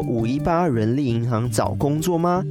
[0.00, 2.42] 五一八人力银行找工作吗？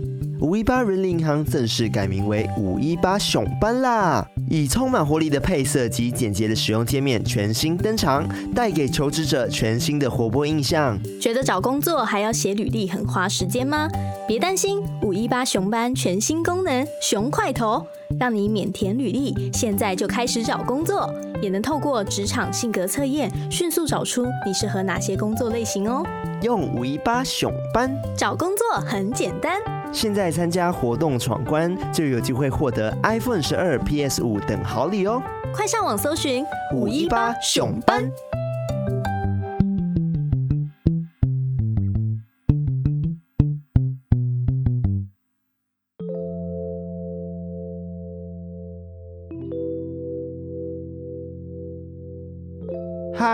[0.42, 4.28] 五一八人力银行正式改名为五一八熊班啦！
[4.50, 11.00] 以充满活力的配色及简洁的使用界面全新登场，带给求职者全新的活泼印象。
[11.22, 13.88] 觉得找工作还要写履历很花时间吗？
[14.28, 17.82] 别担心，五一八熊班全新功能熊块头，
[18.20, 21.10] 让你免填履历，现在就开始找工作，
[21.42, 26.04] 也能透过职场性格测验，迅速找出你适合哪些工作类型哦。
[26.42, 29.60] 用五一八熊班找工作很简单，
[29.92, 35.22] 现在参加活动闯关就有机会获得 iPhone 十二、PS 五等好礼哦！
[35.54, 38.12] 快上网搜寻五一八熊班。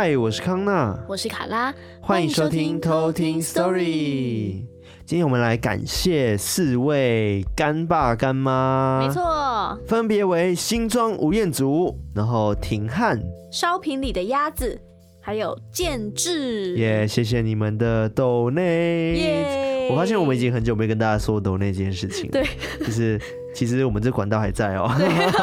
[0.04, 1.72] 嗨，我是康娜，我是卡拉，
[2.02, 4.66] 欢迎收听偷听 Story。
[5.06, 13.22] 今天我们来感谢四位干爸干妈，没错，分别为新庄吴彦祖，然后廷汉，
[13.52, 14.82] 烧瓶里的鸭子，
[15.22, 16.76] 还有建志。
[16.78, 19.14] 耶，谢谢你们的豆内。
[19.14, 22.32] 耶，我发现我们已经很久没跟大家说抖内这件事情了。
[22.32, 22.46] 对，
[22.80, 23.20] 就是。
[23.54, 24.90] 其实我们这管道还在哦，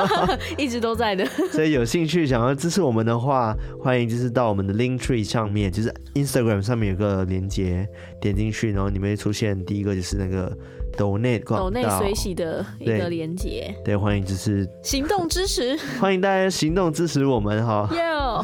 [0.57, 1.27] 一直都在的。
[1.53, 7.87] 所以有兴趣想要支持我们的话，欢迎就是到我们的 Linktree 上面，就是 Instagram 上面有个连接，
[8.19, 10.57] 点进去，然后里面会出现第一个就是那个。
[10.97, 17.89] 抖内抖内随喜的一个连接，对，欢迎支持行动支持，欢迎大家行动支持我们哈，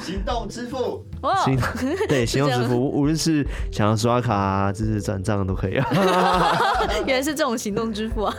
[0.00, 1.04] 行动支付，
[1.44, 1.58] 行
[2.08, 5.86] 对行动支付，无论是想要刷卡、啊就是转账都可以啊。
[7.06, 8.34] 原来是这种行动支付啊！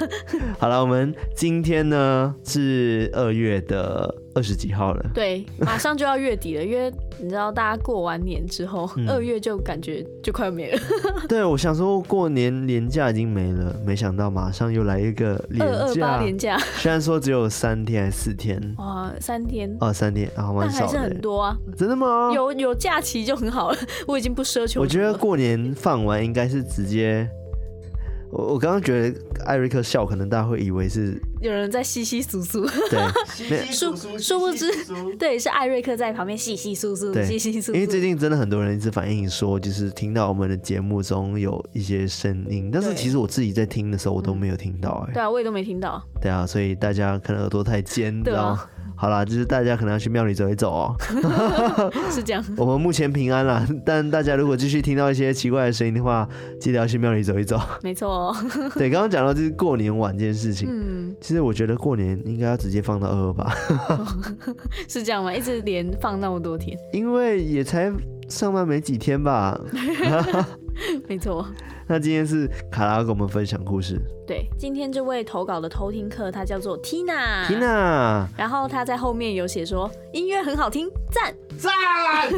[0.59, 10.79] 好了，我们今天呢是二月的二十几号了，对，马上就要月底了，因为你知道大家过完年之后，二月就感觉就快要没了。
[11.27, 14.15] 对，我想说过年年假已经没了，没想。
[14.15, 22.31] 到马上又来一个年假，二二八连假，虽然说只有三天还是四天，哇，三天哦，三天啊，蛮少的，但还是很多啊，真的吗？
[22.33, 23.77] 有有假期就很好了，
[24.07, 24.81] 我已经不奢求。
[24.81, 27.27] 我觉得过年放完应该是直接。
[28.31, 32.69] 我我刚刚觉得艾瑞克笑，可能大家会以为是有人在窸窸窣窣，
[33.47, 34.69] 对， 殊殊不知，
[35.17, 37.73] 对，是艾瑞克在旁边窸窸窣窣，窸窸窣窣。
[37.73, 48.69] 因为最近真的很多人一直反映说，就是听到我们的节目中有一些声音，但是其实我自己在听的时候，我都没有听到，哎，对啊，我也都没听到，对啊，所以大家可能耳朵太尖，对啊。
[48.95, 50.95] 好啦，就是大家可能要去庙里走一走哦。
[52.09, 52.43] 是这样。
[52.57, 56.27] 我们目前平安啦，但大家如果继续听到一些奇怪的声音的话，
[56.59, 57.59] 记得要去庙里走一走。
[57.83, 58.35] 没错哦。
[58.75, 60.67] 对，刚刚讲到就是过年晚这件事情。
[60.71, 61.15] 嗯。
[61.21, 63.53] 其实我觉得过年应该要直接放到二二八。
[64.87, 65.33] 是这样吗？
[65.33, 66.77] 一直连放那么多天？
[66.93, 67.91] 因为也才
[68.27, 69.59] 上班没几天吧。
[71.07, 71.45] 没错。
[71.87, 74.01] 那今天是卡拉跟我们分享故事。
[74.25, 77.45] 对，今天这位投稿的偷听客，他叫做 Tina。
[77.45, 78.25] Tina。
[78.35, 81.71] 然后他在后面有写说音乐很好听，赞赞。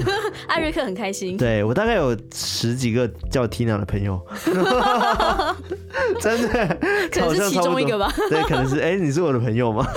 [0.48, 1.38] 艾瑞克很开心。
[1.38, 4.20] 对，我大概有十几个叫 Tina 的朋友。
[6.20, 6.78] 真的？
[7.10, 8.12] 可能是其中一个吧。
[8.30, 8.80] 对，可能是。
[8.80, 9.88] 哎、欸，你是我的朋友吗？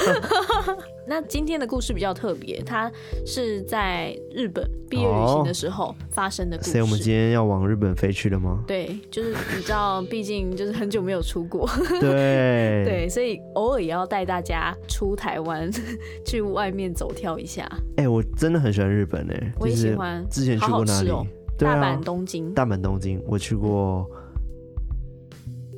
[1.11, 2.89] 那今天的故事比较特别，它
[3.27, 6.71] 是在日本毕业旅行的时候发生的故事。
[6.71, 8.63] 所以我们今天要往日本飞去了吗？
[8.65, 11.69] 对，就是你知道，毕竟就是很久没有出国。
[12.01, 15.69] 对对，所以偶尔也要带大家出台湾，
[16.25, 17.69] 去外面走跳一下。
[17.97, 20.25] 哎、欸，我真的很喜欢日本哎，我也喜欢。
[20.31, 21.11] 之前去过哪里？
[21.11, 21.27] 好好哦、
[21.59, 22.55] 大阪、东京。
[22.55, 24.09] 大阪、东京，我去过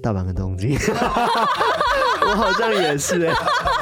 [0.02, 0.76] 大阪跟东京。
[2.32, 3.26] 我好像也是。
[3.26, 3.34] 哎，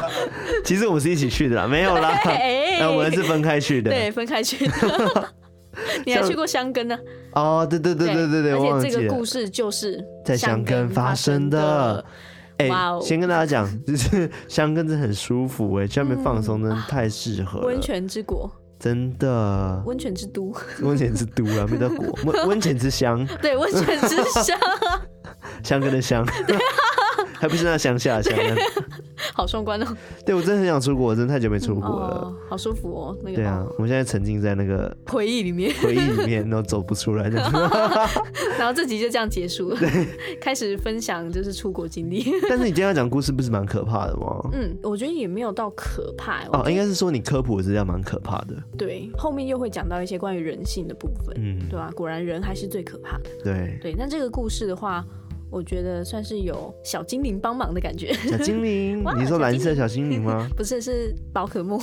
[0.65, 2.21] 其实我们是一起去的啦，没有啦，
[2.79, 5.29] 那 我们是分开去的，对，分开去的。
[6.05, 6.99] 你还去过香根呢？
[7.33, 12.05] 哦，对对对对对对，而且这个故事就是在香根发生的。
[12.59, 12.69] 哎，
[13.01, 17.67] 先跟大家讲，就是香根真的很舒服哎，去那边放松真的太适合了。
[17.67, 24.59] 温泉之国，真的，温泉之都，温泉之都啊，没得国，温温泉之乡，对，温泉之乡，
[25.65, 26.27] 香根的乡。
[27.41, 28.37] 还不是那乡下乡，
[29.33, 29.97] 好壮观哦。
[30.27, 33.17] 对，我真的很想出国，我真的太久没出国了，好舒服哦。
[33.23, 37.51] 那个、对啊，我们现在沉浸在那个回忆里面，回忆里面，然后走不出来这样
[38.59, 40.07] 然后这集就这样结束了， 对，
[40.39, 42.23] 开始分享就是出国经历。
[42.47, 44.51] 但是你今天要讲故事，不是蛮可怕的吗？
[44.53, 48.55] 嗯，我觉得也没有到可怕哦，应该是说你科普的资料蛮可怕的。
[48.77, 51.91] 对，后面又会讲到一些关于人性的部分，嗯，对吧、啊？
[51.97, 53.31] 果然人还是最可怕的。
[53.43, 55.03] 对对，那这个故事的话。
[55.51, 58.13] 我觉得算是有小精灵帮忙的感觉。
[58.13, 60.47] 小精灵， 你说蓝色小精灵吗？
[60.57, 61.79] 不是，是宝可梦。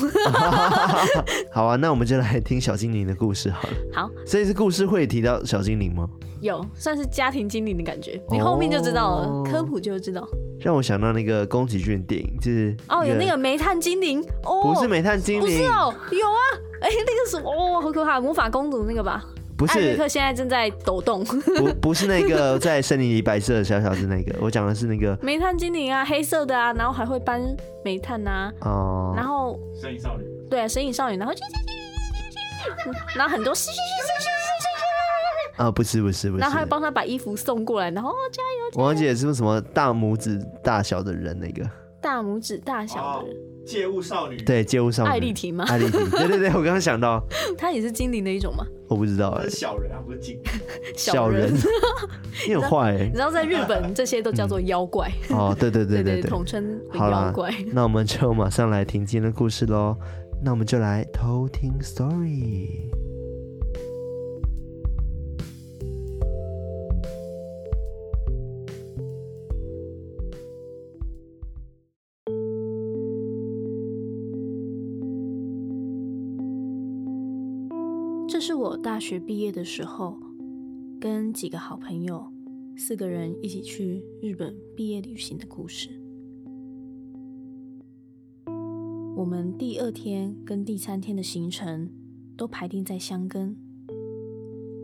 [1.52, 3.74] 好啊，那我们就来听小精灵的故事好了。
[3.94, 6.08] 好，所以是故事会提到小精灵吗？
[6.40, 8.22] 有，算是家庭精灵的感觉。
[8.30, 10.28] 你后面就知道了，哦、科普就知道。
[10.60, 16.40] 让我想到那个宫崎骏电影，就是哦，有那个煤炭精灵哦，不是煤炭精灵，不是哦，有啊，
[16.82, 19.24] 哎、欸，那个什么哦，好可怕，魔法公主那个吧？
[19.58, 21.24] 不是，艾瑞克现在正在抖动。
[21.26, 27.42] 不，不是那个 在森林里白色的小小子那个，我讲的是那个煤炭精灵啊，黑色的啊，然后还会搬
[27.84, 31.34] 煤炭呐、啊，哦，然后神隐少女，对啊，神隐少女，然后
[33.16, 34.68] 然后很多嘘嘘嘘嘘嘘嘘
[35.58, 41.68] 嘘啊，不是不是不是，然后还帮他把衣服送过来，然后加油，加油，我忘记是不是什么大拇指大小的人那个，
[42.00, 43.36] 大拇指大小的人。
[43.68, 45.66] 哦借物少女，对，借物少女，艾丽缇吗？
[45.68, 47.22] 艾丽缇， 对对对，我刚刚想到，
[47.58, 48.66] 她也是精灵的一种吗？
[48.88, 50.52] 我不知道欸，是小人啊，不是精灵，
[50.96, 51.54] 小人，
[52.48, 55.12] 你很坏哎，你知道在日本这些都叫做妖怪。
[55.30, 57.54] 哦，对对对对对，统称妖怪。
[57.74, 59.98] 那我们就马上来听今天的故事喽，
[60.42, 62.90] 那我们就来偷听 story。
[78.48, 80.18] 是我大学毕业的时候，
[81.02, 82.32] 跟几个好朋友，
[82.78, 85.90] 四个人一起去日本毕业旅行的故事。
[89.18, 91.90] 我们第二天跟第三天的行程
[92.38, 93.58] 都排定在箱根，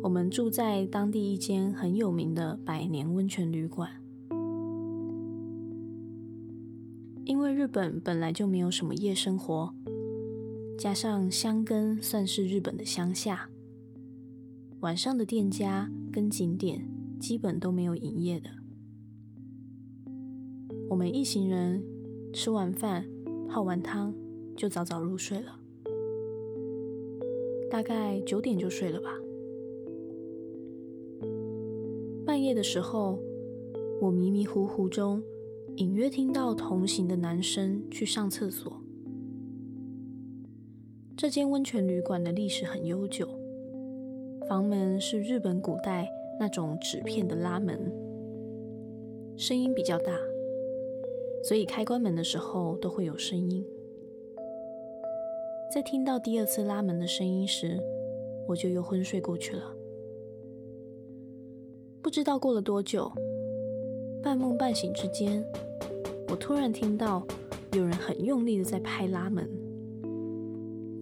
[0.01, 3.89] 我们住在当地一间很有名的百年温泉旅馆。
[7.24, 9.74] 因为日本本来就没有什么夜生活。
[10.77, 13.48] 加上箱根算是日本的乡下，
[14.83, 16.85] 晚上的店家跟景点
[17.18, 18.50] 基本都没有营业的。
[20.89, 21.81] 我们一行人
[22.33, 23.06] 吃完饭、
[23.47, 24.13] 泡完汤
[24.57, 25.57] 就早早入睡了，
[27.71, 29.09] 大概九点就睡了吧。
[32.25, 33.18] 半夜的时候，
[34.01, 35.24] 我迷迷糊糊中
[35.77, 38.81] 隐约听到同行的男生去上厕所。
[41.15, 43.30] 这间温泉旅馆的历史很悠久，
[44.54, 46.08] 房门是日本古代
[46.40, 47.92] 那种纸片的拉门，
[49.36, 50.14] 声音比较大，
[51.44, 53.66] 所以开关门的时候都会有声音。
[55.74, 57.80] 在听到第二次拉门的声音时，
[58.48, 59.76] 我就又昏睡过去了。
[62.04, 63.12] 不知道过了多久，
[64.22, 65.44] 半梦半醒之间，
[66.30, 67.26] 我突然听到
[67.72, 69.50] 有人很用力的在拍拉门。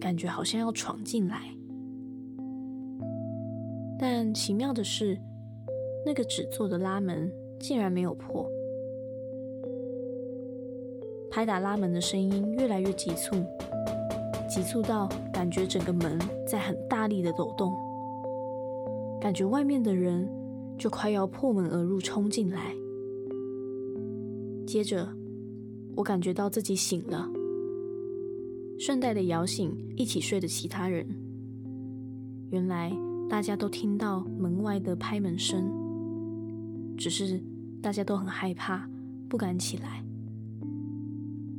[0.00, 1.54] 感觉好像要闯进来，
[4.02, 5.16] 但奇妙的是，
[6.04, 8.50] 那个纸做的拉门竟然没有破。
[11.30, 13.36] 拍打拉门的声音越来越急促，
[14.50, 17.72] 急促到感觉整个门在很大力的抖动，
[19.20, 20.28] 感觉外面的人
[20.76, 22.74] 就快要破门而入冲进来。
[24.66, 25.08] 接着，
[25.94, 27.30] 我感觉到自己醒了。
[28.80, 31.06] 顺带的摇醒一起睡的其他人。
[32.50, 32.92] 原来
[33.32, 35.72] 大家都听到门外的拍门声，
[36.98, 37.42] 只是
[37.80, 38.86] 大家都很害怕，
[39.26, 40.04] 不敢起来。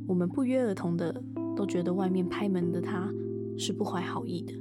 [0.06, 1.20] 我们不约而同的
[1.56, 3.12] 都觉得外面拍门的他
[3.58, 4.52] 是不怀好意的，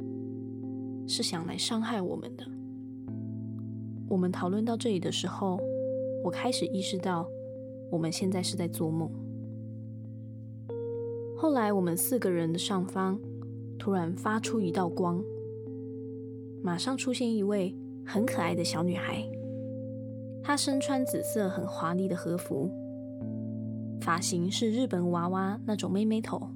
[1.08, 2.44] 是想来伤害我们的。
[4.10, 5.60] 我们讨论到这里的时候，
[6.24, 7.28] 我开始意识到
[7.92, 9.08] 我们现在是在做梦。
[11.38, 13.20] 后来，我们四个人的上方
[13.78, 15.24] 突然发出一道光，
[16.64, 19.22] 马上出现一位很可爱的小女孩。
[20.42, 22.72] 她身穿紫色很华丽的和服，
[24.00, 26.50] 发型是日本娃娃那种妹妹头，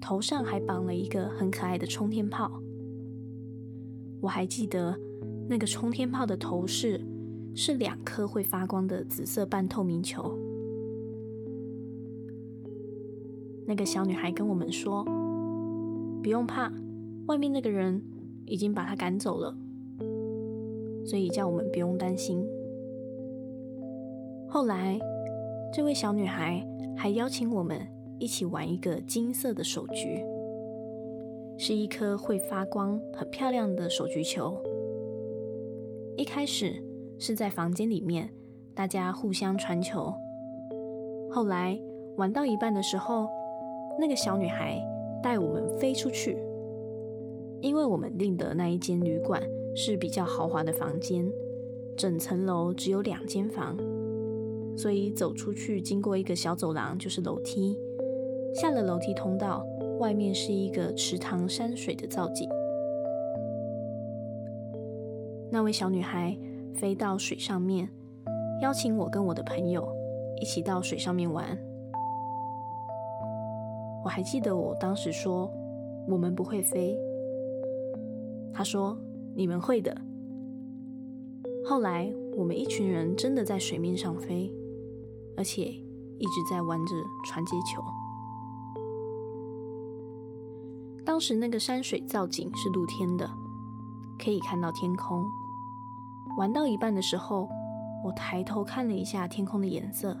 [0.00, 2.50] 头上还绑了一个很可爱的冲天炮。
[4.22, 4.98] 我还记得
[5.48, 6.98] 那个冲天炮的头饰
[7.54, 10.36] 是两颗会发光的紫色半透明球。
[13.66, 15.04] 那个小女孩跟我们说
[16.22, 16.72] ：“不用怕，
[17.26, 18.02] 外面那个人
[18.48, 19.54] 已经把她赶走了，
[21.04, 22.44] 所以叫我们不用担心。”
[24.48, 24.98] 后来，
[25.72, 27.86] 这位小女孩还邀请我们
[28.18, 30.24] 一起玩一个金色的手橘，
[31.58, 34.56] 是一颗会发光、很漂亮的手橘球。
[36.16, 36.82] 一开始
[37.18, 38.30] 是在房间里面，
[38.74, 40.12] 大家互相传球。
[41.30, 41.78] 后来
[42.16, 43.28] 玩到一半的时候，
[44.00, 44.82] 那个小女孩
[45.22, 46.38] 带我们飞出去，
[47.60, 49.42] 因为我们订的那一间旅馆
[49.74, 51.30] 是比较豪华的房间，
[51.96, 53.76] 整层楼只有两间房，
[54.76, 57.76] 所以走出去经过一个小走廊就是楼梯，
[58.54, 59.66] 下了楼梯通道，
[59.98, 62.48] 外面是一个池塘山水的造景。
[65.50, 66.36] 那位小女孩
[66.74, 67.88] 飞到水上面，
[68.62, 69.88] 邀请我跟我的朋友
[70.40, 71.58] 一起到水上面玩。
[74.04, 75.50] 我还记得我当时说
[76.06, 76.96] 我们不会飞，
[78.58, 78.98] 他说
[79.36, 79.96] 你们会的。
[81.64, 84.52] 后来我们一群人真的在水面上飞，
[85.36, 86.92] 而且一直在玩着
[87.24, 87.80] 传接球。
[91.04, 93.30] 当时那个山水造景是露天的，
[94.18, 95.24] 可以看到天空。
[96.36, 97.48] 玩到一半的时候，
[98.04, 100.16] 我抬头看了一下天空的颜色，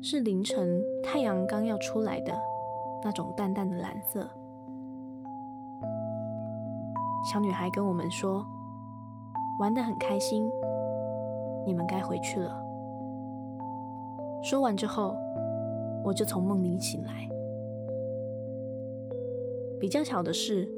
[0.00, 2.32] 是凌晨太阳刚要出来的
[3.04, 4.26] 那种淡淡的蓝色。
[7.24, 8.44] 小女孩跟我们说，
[9.60, 10.50] 玩得很开心，
[11.66, 12.60] 你们该回去了。
[14.42, 15.14] 说完之后，
[16.04, 17.28] 我就从梦里醒来。
[19.78, 20.68] 比较巧的是，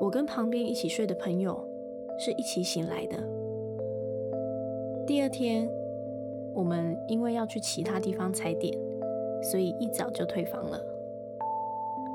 [0.00, 1.66] 我跟旁边一起睡的朋友。
[2.20, 3.16] 是一起醒来的。
[5.06, 5.70] 第二天，
[6.52, 8.76] 我们因为要去其他地方踩点，
[9.40, 10.84] 所以一早就退房了。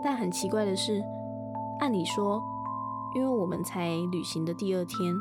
[0.03, 1.01] 但很奇怪的是，
[1.79, 2.43] 按理说，
[3.15, 5.15] 因为我们才旅行的第二天，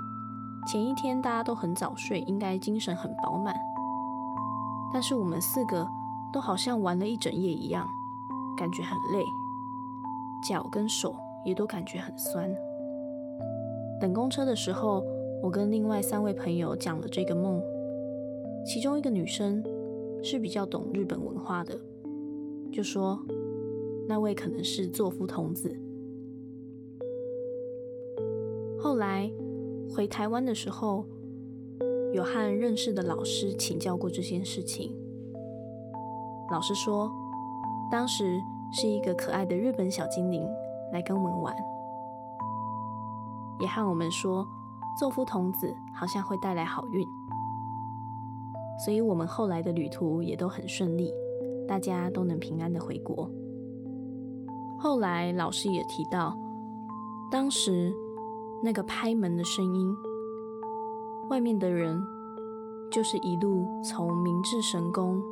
[0.66, 3.54] 前一天大家都很早睡，应该精神很饱满。
[4.92, 5.86] 但是我们四个
[6.32, 7.86] 都好像玩了一整夜一样，
[8.56, 9.22] 感觉很累，
[10.48, 12.54] 脚跟手也都感觉很酸。
[14.00, 15.04] 等公车的时候，
[15.42, 17.62] 我跟另外三位朋友讲了这个梦。
[18.64, 19.62] 其中一个女生
[20.22, 21.76] 是比较懂日本文化的，
[22.72, 23.18] 就说
[24.08, 25.76] 那位可能是座敷童子。
[28.92, 29.32] 后来
[29.88, 31.06] 回台湾的时候，
[32.12, 34.94] 有和认识的老师请教过这件事情。
[36.50, 37.10] 老师说，
[37.90, 38.38] 当时
[38.70, 40.46] 是一个可爱的日本小精灵
[40.92, 41.56] 来跟我们玩。
[43.60, 44.46] 也和我们说，
[45.00, 47.02] 座敷童子好像会带来好运，
[48.84, 51.10] 所以我们后来的旅途也都很顺利，
[51.66, 53.30] 大家都能平安的回国。
[54.78, 56.36] 后来老师也提到，
[57.30, 57.90] 当时
[58.62, 59.96] 那个拍门的声音，
[61.28, 62.00] 外面的人
[62.90, 65.22] 就是一路从明治神宫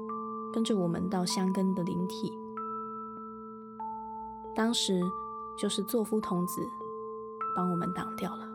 [0.52, 2.32] 跟着我们到箱根的灵体，
[4.54, 5.00] 当时
[5.56, 6.68] 就是座敷童子。
[7.56, 8.48] 帮我们挡掉了。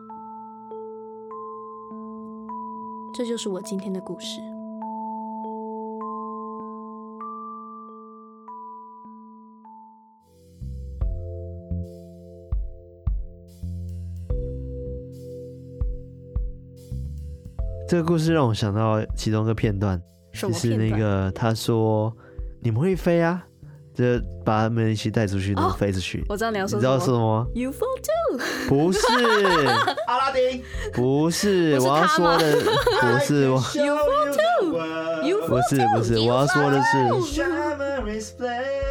[3.12, 4.40] 这就是我今天的故事。
[17.88, 20.00] 这个故事让我想到其中一个片段，
[20.32, 22.12] 就是那个他说
[22.60, 23.42] ：“你们会飞啊？”
[23.94, 24.04] 就
[24.44, 26.22] 把他们一起带出去，然后飞出去。
[26.28, 28.38] 我知道你要说，你知道说什么？You fall too？
[28.68, 29.00] 不是，
[30.06, 30.62] 阿拉丁。
[30.92, 32.56] 不是，我要说的
[33.00, 33.58] 不是我。
[33.58, 35.48] UFO too？
[35.48, 36.98] 不是不是，我要说的是。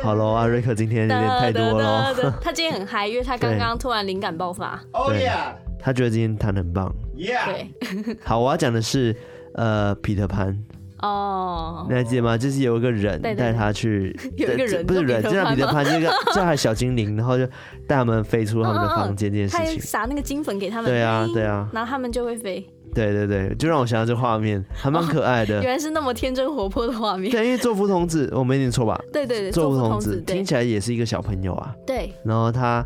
[0.01, 2.11] 好喽， 阿瑞克今天有点太多了。
[2.41, 4.81] 他今天很嗨，因为他刚刚突然灵感爆发。
[4.91, 5.53] Oh yeah！
[5.85, 6.91] 他觉得今天弹得很棒。
[7.15, 7.45] Yeah！
[7.45, 8.17] 对。
[8.25, 9.15] 好，我要讲的是，
[9.53, 10.57] 呃，彼得潘。
[11.01, 12.35] 哦，oh, 你还记得吗？
[12.35, 17.45] 就是有一个人带他去， 有一个人不是人，就像彼得潘那个 叫他小精灵，然后就
[17.85, 27.29] 带他们飞出他们的房间这件事情，撒那个金粉给他们，对啊对啊，然后他们就会飞，对对对，就让我想到这画面，还蛮可爱的，原来是那么天真活泼的画面。
[27.29, 28.99] 对，因为作福童子我没念错吧？
[29.13, 32.83] 对对对，座敷童子听起来也是一个小朋友啊，对，然后他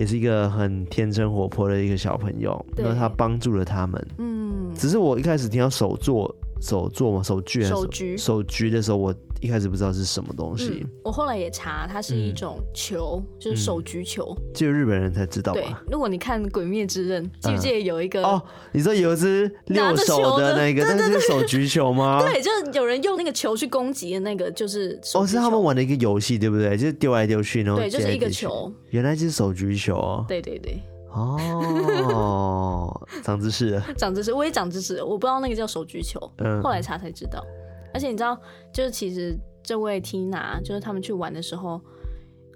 [0.00, 6.34] 也是一个很天真活泼的一个小朋友，然后他帮助了他们，嗯，只是我一开始听到手作。
[6.62, 10.80] 手作嘛，手锯，手锯，手锯的时候，我一开始不知道是什么东西。
[10.82, 14.36] 嗯、我后来也查，它是一种球，嗯、就是手举球。
[14.54, 15.60] 只有日本人才知道吧？
[15.60, 18.42] 对，如果你看《鬼灭之刃》，记不记得有一个、嗯、哦？
[18.72, 22.20] 你说有一只六手的那个， 那是手举球吗？
[22.24, 26.76] 对，就是有人用那个球去攻击的那个，就是哦，是他们玩的一个游戏，对不对？
[26.76, 28.70] 就是丢来丢去，然后对，就是一个球。
[28.90, 30.24] 原来就是手举球哦。
[30.28, 30.78] 对对对。
[31.12, 32.88] 哦，
[33.24, 35.04] 长知识了， 长知识，我也长知识了。
[35.04, 37.44] 我不知道那个叫手举球，嗯，后来查才知道。
[37.92, 38.38] 而且你知道，
[38.72, 41.80] 就是其实这位 Tina，就是他们去玩的时候，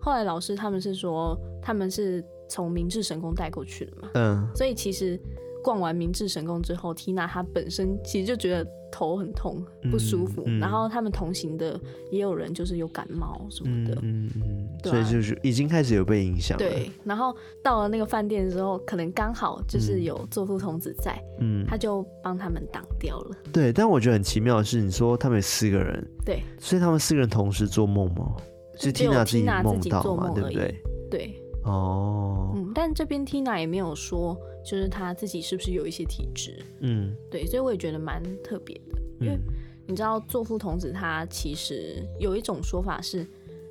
[0.00, 5.21] 后来老师他们是说他们是从明治神宫带过去的嘛，嗯，所以其实
[5.62, 9.61] 逛完明治神宫之后，Tina 她本身其实就觉得头很痛
[9.91, 11.79] 不舒服，嗯嗯、然后他们同行的
[12.13, 16.65] 也有人就是有感冒什么的，嗯嗯，嗯对啊、所以就是已经开始有被影响了。
[16.65, 23.37] 对，然后到了那个饭店之后，可能刚好就是有座敷童子在，嗯，他就帮他们挡掉了。
[23.53, 28.37] 对，但我觉得很奇妙的是，你说他们有四个人，对，所以他们四个人同时做梦吗？
[28.77, 30.31] 是 Tina 自己梦到嘛？
[30.35, 30.83] 对不对？
[31.11, 39.38] 对，哦，嗯，但这边 Tina 也没有说，就是他自己是不是有一些体质，嗯，对，所以我也觉得蛮特别的，因为
[39.87, 43.26] 你知道座敷童子他其实有一种说法是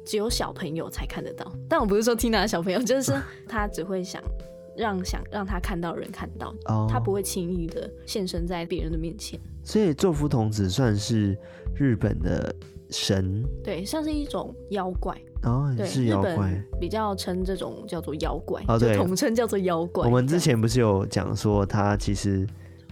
[0.05, 3.13] 只有小朋友才看得到，但我不是说 Tina 的小朋友，就是
[3.47, 4.21] 他只会想
[4.75, 11.38] 让想让他看到的人看到，哦，他不会轻易的现身在别人的面前，所以座敷童子算是
[11.75, 12.53] 日本的
[12.89, 15.15] 神，对，像是一种妖怪。
[15.43, 20.05] 哦，对，是妖怪，比较称这种叫做妖怪，哦，对，统称叫做妖怪。
[20.05, 22.47] 我们之前不是有讲说，他其实，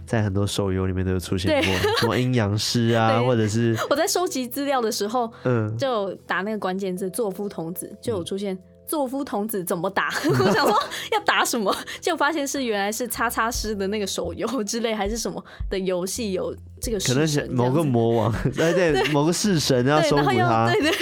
[0.06, 10.10] 在很多手游里面都有出现过， 什么阴阳师啊，或者是我在收集资料的时候，嗯，就打那个关键字“作夫童子”，就有出现“作夫童子怎么打”。
[10.28, 10.78] 我想说
[11.12, 20.92] 要打什么，就发现是原来是叉叉师的那个手游之类，还是什么的游戏有这个可能是某个魔王，对 对，某个式神要收服他，对对。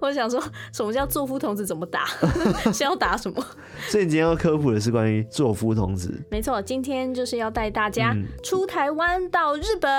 [0.00, 1.64] 我想说，什么叫座夫童子？
[1.66, 2.06] 怎么打？
[2.72, 3.44] 是要打什么？
[3.88, 6.12] 所以你今天要科普的是关于座夫童子。
[6.30, 9.90] 没错，今天就是要带大家出台湾到日本，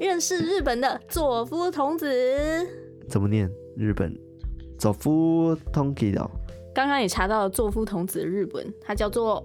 [0.00, 2.08] 认识日本的座夫童子。
[3.08, 3.50] 怎么念？
[3.76, 4.16] 日本
[4.78, 6.30] 座敷童子哦。
[6.74, 9.44] 刚刚也查到了座敷童子的日本，它叫做。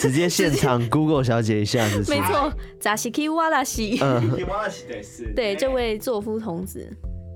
[0.00, 3.98] 直接现场 Google 小姐一下子，没错，扎西基瓦拉西。
[4.02, 4.36] 嗯，
[5.34, 6.86] 对，这位作夫童子。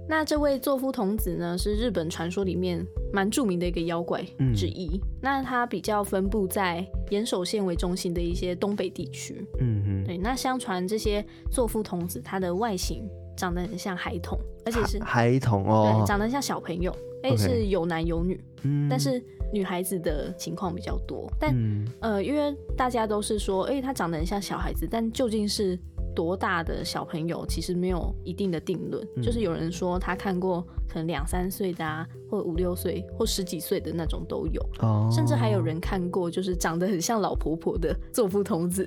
[0.09, 4.21] 那这位作夫童子呢，是日本传说里面蛮著名的一个妖怪
[4.57, 5.00] 之一。
[5.00, 9.47] 嗯、那它比较分布在岩手县为中心的一些东北地区。
[9.61, 10.19] 嗯哼，对。
[10.19, 16.90] 那相传这些作夫童子，它的外形长得很像孩童，而且是孩童哦，对，长得像小朋友，
[17.23, 18.42] 而且是有男有女。
[18.62, 19.23] 嗯，但是。
[19.52, 25.78] 女孩子的情况比较多，但、嗯、呃，因为大家都是说，哎、欸，她长得很像小孩子，但究竟是
[26.14, 29.07] 多大的小朋友，其实没有一定的定论。
[29.16, 38.86] 嗯、就是有人说他看过可能两三岁的啊，或五六岁，或十几岁的那种都有，哦，甚至还有人看过就是长得很像老婆婆的 作夫童子，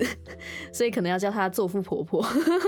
[0.72, 2.22] 所以可能要叫她作夫婆婆。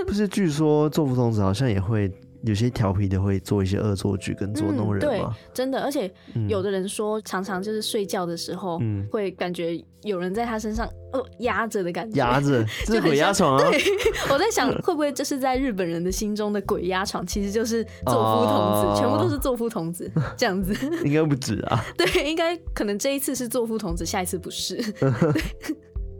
[0.05, 2.11] 不是，据说作夫童子好像也会。
[2.47, 5.29] 有些调皮的会做一些恶作剧跟捉弄人吗？
[5.29, 6.11] 嗯、对，真的，而且
[6.47, 13.69] 有的人说，常常就是睡觉的时候，嗯，会感觉有人在他身上哦压着的感觉，压着， 这是鬼压床啊！
[13.69, 13.79] 对，
[14.31, 20.73] 我在想，会不会这是在日本人的心中的鬼压床，其实就是作夫童子，哦、全部都是作夫童子这样子？
[21.03, 21.83] 应该不止啊。
[21.97, 24.81] 对，应该可能这一次是作夫童子，下一次不是。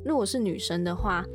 [0.03, 1.25] 如果是女生的话。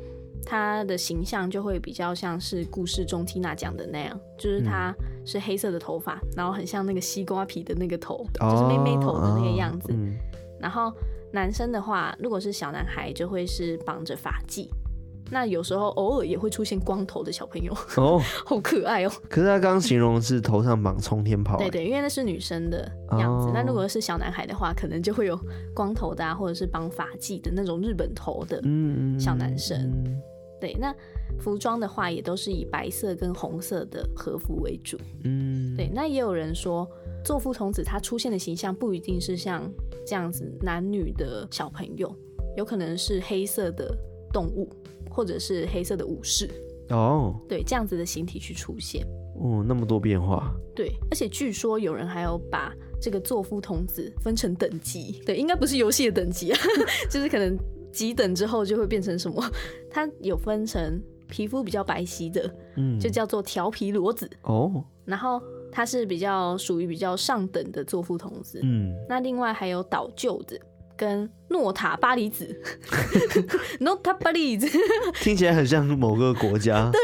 [0.45, 4.93] 她的形象就会比较像是故事中 Tina 讲的那样，就是他
[5.25, 9.91] 是黑色的头发，嗯、然后很像那个西瓜皮的那个头，哦、就是妹妹头的那个样子。
[9.91, 10.13] 哦嗯、
[10.59, 10.91] 然后
[11.31, 14.67] 男生的话，如果是小男孩，就会是绑着发髻。
[15.31, 19.11] 那有时候偶尔也会出现光头的小朋友，哦， 好可爱哦。
[19.29, 22.79] 可是他刚刚形容是头上绑冲天炮，对对，因为那是女生的
[23.17, 23.47] 样子。
[23.47, 25.39] 哦、那如果是小男孩的话，可能就会有
[25.73, 28.61] 光头的啊，或者是绑发髻的那种日本头的
[29.17, 29.75] 小男生。
[29.79, 30.21] 嗯嗯
[30.63, 30.95] 对，那
[31.39, 34.97] 服装的话也都是以白色跟红色的和服为主。
[35.25, 36.89] 嗯，对，那也有人说，
[37.21, 39.69] 座夫童子他出现的形象不一定是像
[40.07, 42.15] 这样子男女的小朋友，
[42.55, 43.93] 有可能是黑色的
[44.31, 44.69] 动物，
[45.11, 46.49] 或者是黑色的武士。
[46.91, 49.05] 哦，对，这样子的形体去出现。
[49.41, 50.55] 哦，那么多变化。
[50.73, 55.21] 对，而且据说有人还有把这个座夫童子分成等级。
[55.25, 56.59] 对，应该不是游戏的等级啊，
[57.11, 57.57] 就是可能。
[57.93, 59.41] 几等之后就会变成什么？
[59.89, 64.83] 它有分成皮肤比较白皙的，嗯，就叫做调皮骡子哦。
[65.05, 68.93] 然后它是比较属于比较上等的做父童子，嗯。
[69.07, 70.59] 那另外还有倒臼子
[70.97, 71.29] 跟。
[71.53, 72.59] 诺塔巴里子，
[73.79, 74.67] 诺塔巴里子，
[75.21, 76.89] 听起来很像某个国家。
[76.91, 76.99] 对，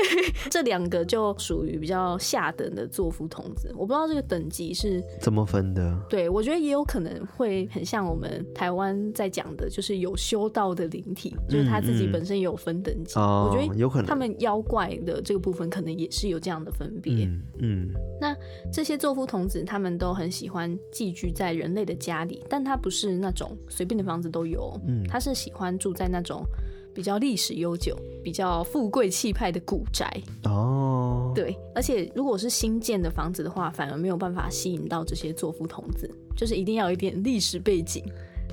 [0.49, 3.71] 这两个就属于比较下等的作夫童子。
[3.77, 5.95] 我不知道这个等级是怎么分的。
[6.09, 13.19] 对，我觉得也有可能会很像我们台湾在讲的，就是有修道的灵体，嗯、就是他自己本身也有分等级。
[13.19, 17.13] 哦、我觉得有可能他们妖怪的这个部分可能也是有这样的分别。
[17.25, 18.35] 嗯，嗯，那
[18.73, 24.38] 这些作夫童子他们都很喜欢寄居在人类的家里，但他不是那种随便的房子都。
[24.39, 26.45] 都有，嗯，他是喜欢住在那种
[26.93, 30.09] 比较历史悠久、比较富贵气派的古宅。
[30.43, 31.33] 哦。
[31.35, 38.03] 对，而且如果是新建的房子的话，反而没有办法吸引到这些作夫童子，就是一定要有一点历史背景，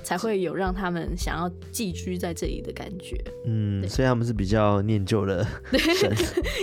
[0.07, 3.21] 才会有让他们想要寄居在这里的感觉。
[3.45, 5.45] 嗯，所以他们是比较念旧的
[5.99, 6.15] 神，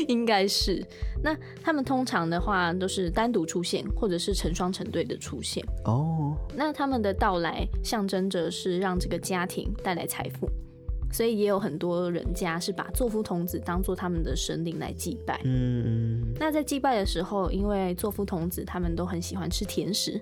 [0.09, 0.83] 应该是。
[1.23, 5.63] 那他们通常的话都是单独出现，或者是成双成对的出现。
[5.85, 10.49] 哦，那他们的到来象征着是让这个家庭带来财富。
[11.13, 15.39] 所以也有很多人家是把座夫童子当做他们的神灵来祭拜。
[15.45, 16.35] 嗯嗯。
[16.41, 20.19] 那在祭拜的时候，因为座夫童子他们都很喜欢吃甜食，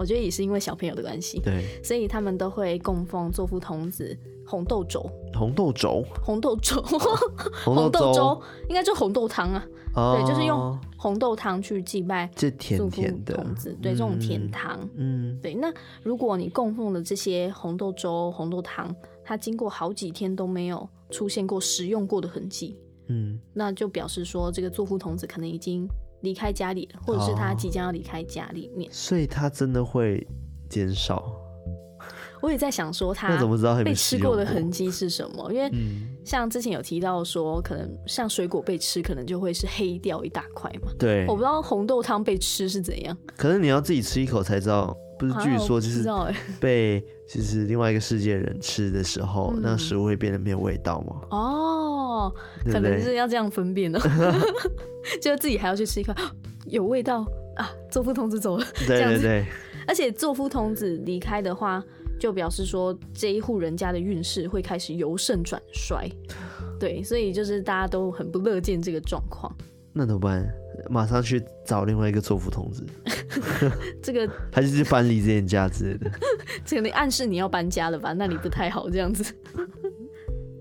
[0.00, 1.38] 我觉得也是因为小朋友的关系。
[1.40, 1.62] 对。
[1.84, 5.04] 所以他们都会供奉作父童子红豆粥。
[5.34, 6.02] 红豆粥。
[6.24, 6.82] 红豆粥。
[7.62, 9.66] 红豆粥应该就红豆汤啊。
[9.94, 10.16] 哦。
[10.16, 13.76] 对，就是用红豆汤去祭拜这甜甜的童子。
[13.82, 14.80] 对，这种甜汤。
[14.96, 15.38] 嗯。
[15.42, 15.70] 对，那
[16.02, 25.86] 如果你供奉的这些红豆粥、红豆汤，它经过好几天都没有出现过食用过的痕迹，嗯，那就表示说这个作父童子可能已经
[26.22, 30.26] 离开家里，或者是他即将要离开家里面，哦，所以他真的会
[30.68, 31.32] 减少。
[32.42, 33.36] 我也在想说，它
[33.84, 35.52] 被吃过的痕迹是什么？
[35.52, 35.70] 因为
[36.24, 40.90] 像之前有提到说，可能像水果被吃，可能就会是黑掉一大块嘛。
[40.98, 44.96] 对，我不知道红豆汤被吃是怎样，可能你要自己吃一口才知道。
[45.18, 46.02] 不是，据说就是
[46.58, 51.20] 被就是另外一个世界人吃的时候，那食物会变得没有味道吗？
[51.30, 51.89] 哦，
[52.64, 54.00] 可能是要这样分辨的，
[55.20, 56.14] 就自己还要去吃一块，
[56.66, 57.70] 有味道啊！
[57.90, 59.46] 座敷童子走了，对对对。
[59.86, 61.82] 而且座敷童子离开的话，
[62.18, 66.08] 就表示说这一户人家的运势会开始由盛转衰，
[66.78, 69.54] 对，所以就是大家都很不乐见这个状况。
[69.92, 70.48] 那怎么办？
[70.88, 72.86] 马上去找另外一个座敷童子，
[74.00, 76.10] 这个还是去搬离这件家之类的。
[76.64, 78.12] 这个你暗示你要搬家了吧？
[78.14, 79.34] 那你不太好这样子。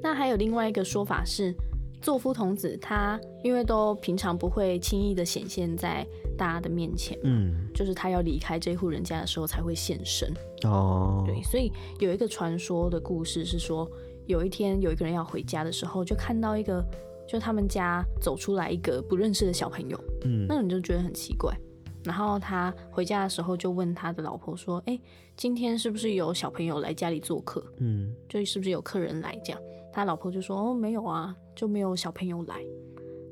[0.02, 1.54] 那还有另外一个说法是，
[2.02, 6.06] 作夫童子他因为都平常不会轻易的显现在
[6.38, 10.34] 大家的面前，嗯，就是他要离开这户人家的时候才会现身。
[10.64, 13.90] 哦，对，所以有一个传说的故事是说，
[14.28, 16.84] 有一天有一个人要回家的时候，就看到一个。
[17.32, 21.56] 就他们家走出来一个不认识的小朋友，嗯，那你就觉得很奇怪。
[22.04, 25.00] 然后他回家的时候就问他的老婆说：“哎，
[25.38, 27.64] 今天是不是有小朋友来家里做客？
[27.78, 32.56] 嗯，就是不是有客人来这样？”他老婆就说：“哦，没有啊，就没有小朋友来。”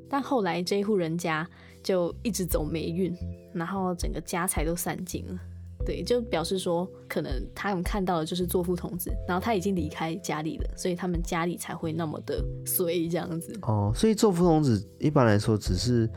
[0.10, 1.48] 但后来这一户人家
[1.84, 3.15] 就一直走霉运，
[3.54, 5.39] 然后整个家财都散尽了。
[5.86, 13.58] 对，就表示说，可能他们看到的就是座敷童子，然后他已经离开家里了，所以他们家里才会那么的衰这样子。
[13.62, 16.10] 哦，所以座敷童子一般来说只是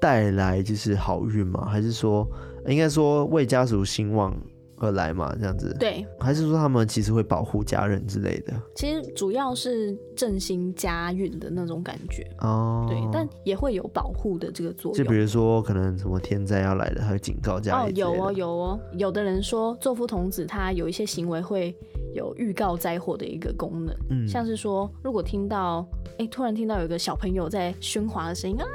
[0.00, 1.64] 带来就是好运吗？
[1.66, 2.26] 还是说
[2.66, 4.36] 应该说为家族兴旺？
[4.78, 5.74] 而来嘛，这样子。
[5.78, 8.52] 对，还是说他们其实会保护家人之类的？
[8.74, 12.86] 其实主要是振兴家运的那种感觉哦。
[12.88, 15.04] 对，但也会有保护的这个作用。
[15.04, 17.90] 就比如说，可能什么天灾要来了，他会警告家里。
[17.90, 18.80] 哦，有哦，有哦。
[18.92, 21.76] 有的人说，座夫童子他有一些行为会
[22.14, 23.94] 有预告灾祸的一个功能。
[24.10, 25.86] 嗯，像是说，如果听到，
[26.18, 28.66] 哎，突然听到有个小朋友在喧哗的声音啊。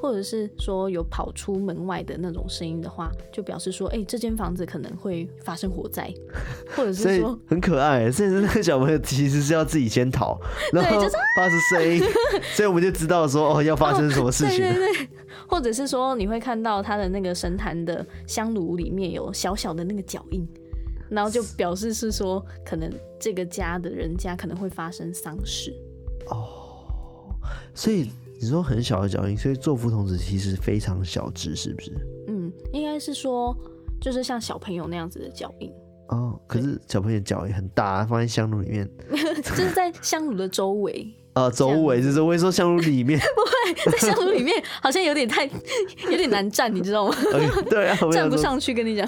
[0.00, 6.10] 或者是说有跑出门外的那种声音的话，就表示说，哎、欸，这间房子可能会发生火灾，
[6.74, 8.10] 或者是说很可爱。
[8.10, 10.40] 甚至那个小朋友其实是要自己先逃，
[10.72, 11.00] 然后
[11.36, 12.02] 发出声音，
[12.56, 14.64] 所以我们就知道说，哦，要发生什么事情。
[14.64, 15.08] 哦、对对对，
[15.46, 20.48] 或者是说你会看到他的那个神坛的香炉里面有小小的那个脚印，
[21.10, 25.74] 然后就表示是说，可能这个家的人家可能会发生丧事。
[26.30, 27.34] 哦，
[27.74, 28.10] 所以。
[28.40, 31.92] 你说很小的脚印，所以座敷童子其实非常小只，是不是？
[32.28, 33.54] 嗯，应该是说，
[34.00, 35.70] 就是像小朋友那样子的脚印。
[36.08, 41.14] 哦，可是小朋友脚也很大，放在香炉里面， 就是在香炉的周围。
[41.34, 47.14] 呃，周围就是我会说香炉里面， 不会在香炉里面，好像有点太有点难站，你知道吗？
[47.68, 49.06] 对啊，站不上去，跟你讲。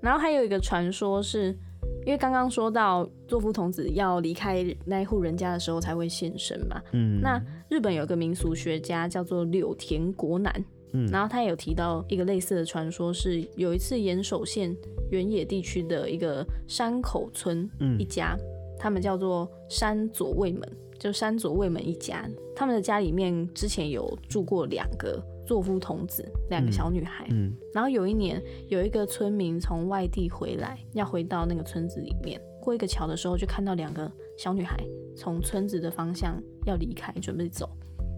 [0.00, 1.58] 然后还有一个传说是。
[2.06, 10.52] 因为刚刚说到座夫童子要离开那一户人家的时候才会现身嘛，嗯，那日本有个民俗学家叫做柳田国男，
[10.92, 14.76] 嗯，然后他有提到一个类似的传说，是有一次岩手县
[15.10, 18.44] 原野地区的一个山口村一家，嗯，
[18.78, 20.60] 他们叫做山左卫门，
[20.98, 25.22] 就山左卫门一家，他们的家里面之前有住过两个。
[25.46, 27.26] 座敷童子，两个小女孩。
[27.30, 34.76] 嗯，嗯，然后有一年，有一个村民从外地回来，要回到那个村子里面，过一个桥的时候，就看到两个小女孩
[35.16, 37.68] 从村子的方向要离开，准备走。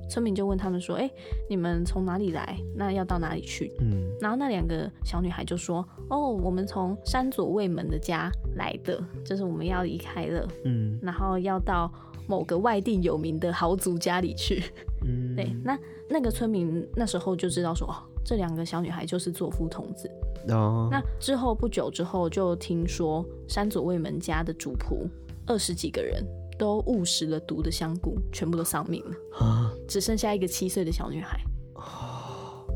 [0.08, 1.10] 村民就问他们说：“哎，
[1.50, 2.56] 你们从哪里来？
[2.76, 10.46] 那要到哪里去？”嗯，然后那两个小女孩就说：“哦，我们从山左卫门的家来的，就是我们要离开了。
[10.64, 11.92] 嗯，然后要到
[12.26, 14.62] 某个外地有名的豪族家里去。
[15.04, 20.08] 嗯，对，那。”那个村民那时候就知道说，哦，这两个小女孩就是座夫童子。
[20.50, 25.08] 哦，那之后不久之后，就听说山左卫门家的主仆
[25.48, 26.24] 二十几个人
[26.56, 31.40] 都误食了毒的香菇，全部都丧命了，啊，只剩下一个七岁的小女孩。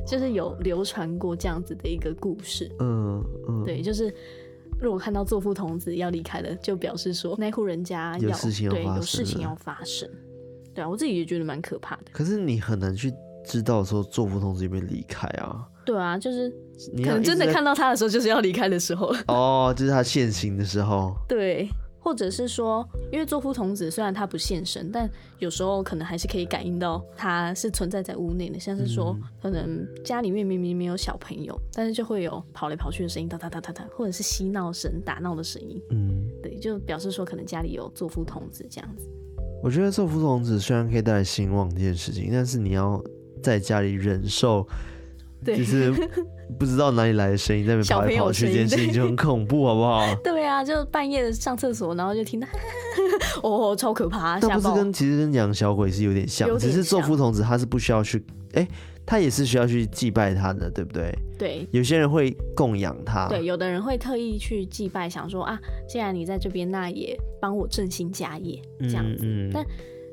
[0.04, 2.68] 就是有流传过这样子的一个故事。
[2.80, 4.12] 嗯嗯，对，就是
[4.80, 10.08] 如果看到作父童子要离开了，就表示说那户人家要有事情要对发生有事情要发生。
[10.74, 12.04] 对啊，我自己也觉得蛮可怕的。
[12.12, 13.12] 可是你很难去
[13.44, 15.66] 知道说作福童子有没有离开啊？
[15.84, 16.52] 对啊，就是
[16.92, 19.14] 你可能真的看到他的时候，就是要离开的时候。
[19.28, 21.14] 哦，就是他现形的时候。
[21.28, 21.68] 对。
[22.00, 25.08] 或者是说，因为座夫童子虽然他不现身，但
[25.38, 35.80] 有时候可能还是可以感应到他是存在在屋内的，像是说，可能家里面明明没有小朋友，但是就会有跑来跑去的声音，哒哒哒哒哒，或者是嬉闹声、打闹的声音。
[35.90, 39.06] 嗯，对，就表示说可能家里有座夫童子这样子。
[39.62, 42.98] 我觉得座夫童子虽然可以带来兴旺这件事情，但是你要
[43.42, 44.66] 在家里忍受，
[45.44, 45.92] 就是。
[46.58, 50.04] 不知道哪里来的声音在那边跑来跑去，这件事情就很恐怖，好不好？
[50.22, 52.46] 对啊，就半夜上厕所，然后就听到，
[53.42, 54.38] 哦，超可怕！
[54.40, 58.18] 那不是跟其实跟养小鬼是有点像，只是做夫童子他是不需要去，
[58.52, 58.68] 哎、欸，
[59.06, 61.16] 他也是需要去祭拜他的，对不对？
[61.38, 69.24] 对，有些人会供养他，对，有的人会特意去祭拜，想说啊，既然你在这边，那也帮我振兴家业，这样子。
[69.24, 69.64] 嗯嗯、但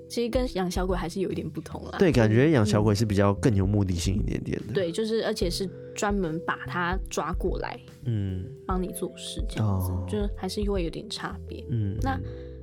[0.10, 1.98] 其实跟养小鬼还是有一点不同啦。
[2.00, 4.74] 对，感觉养小鬼是比较更有目的性一点点的。
[4.74, 11.64] 对，就是而且是专门把他抓过来，嗯，帮你做事这样子，哦、就是还是会有点差别。
[11.70, 12.20] 嗯，那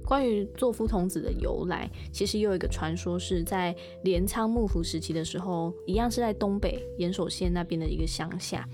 [0.06, 8.68] 关于做夫童子的由来，其实又有一个传说是在镰仓幕府时期的时候，一样是在东北岩手县那边的一个乡下，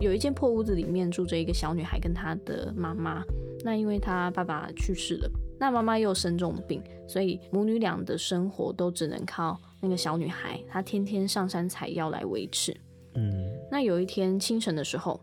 [0.00, 3.24] 有一间破屋子里面住着一个小女孩跟她的妈妈。
[3.64, 5.30] 那因为她爸爸去世了。
[5.62, 12.76] 那妈妈又生重病，所以母女俩的生活都只能靠那个小女孩，她天天上山采药来维持。
[13.14, 13.32] 嗯，
[13.70, 15.20] 那有一天清晨的时候，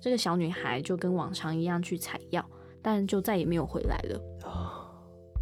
[0.00, 2.48] 这个小女孩就跟往常一样去采药，
[2.80, 4.20] 但就再也没有回来了。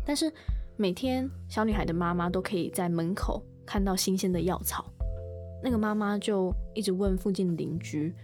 [0.02, 0.32] 但是
[0.78, 4.86] 每天小女孩的妈妈都可以在门口看到新鲜的药草，
[5.62, 8.14] 那个妈妈就一直问附近的邻居，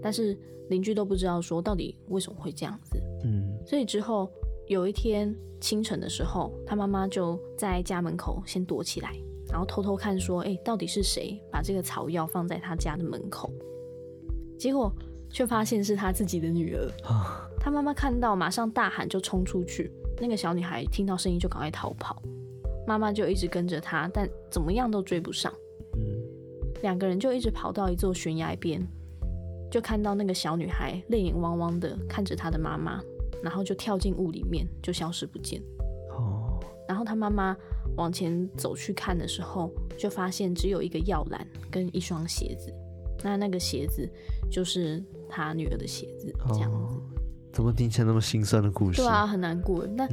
[0.00, 3.02] 但是邻居都不知道说到底为什么会这样子。
[3.24, 4.30] 嗯，所以之后。
[4.68, 9.14] 有一天清晨的时候，他妈妈就在家门口先躲起来，
[9.48, 13.48] 然后偷偷看说：“哎，到底是谁把这个草药放在他家的门口？”
[14.58, 14.92] 结果
[15.30, 16.90] 却发现是他自己的女儿。
[17.60, 19.90] 他妈妈看到，马上大喊，就冲出去。
[20.20, 22.20] 那个小女孩听到声音就赶快逃跑，
[22.88, 25.52] 妈妈就一直跟着她，但怎么样都追不上。
[26.82, 28.84] 两个人就一直跑到一座悬崖边，
[29.70, 33.00] 就看到那个小女孩泪眼汪汪的看着她的妈妈。
[33.42, 35.62] 然后就跳进雾里面，就消失不见。
[36.10, 36.58] 哦。
[36.88, 37.56] 然后他妈妈
[37.96, 42.72] 往前走去看的时候，就发现只有一个药篮跟一双鞋子。
[43.24, 44.08] 那那个鞋子
[44.50, 46.94] 就是他女儿的鞋子，这样子。
[46.94, 47.02] 哦。
[47.52, 48.98] 怎么听起来那么心酸的故事？
[49.00, 49.86] 对啊，很难过。
[49.86, 50.06] 那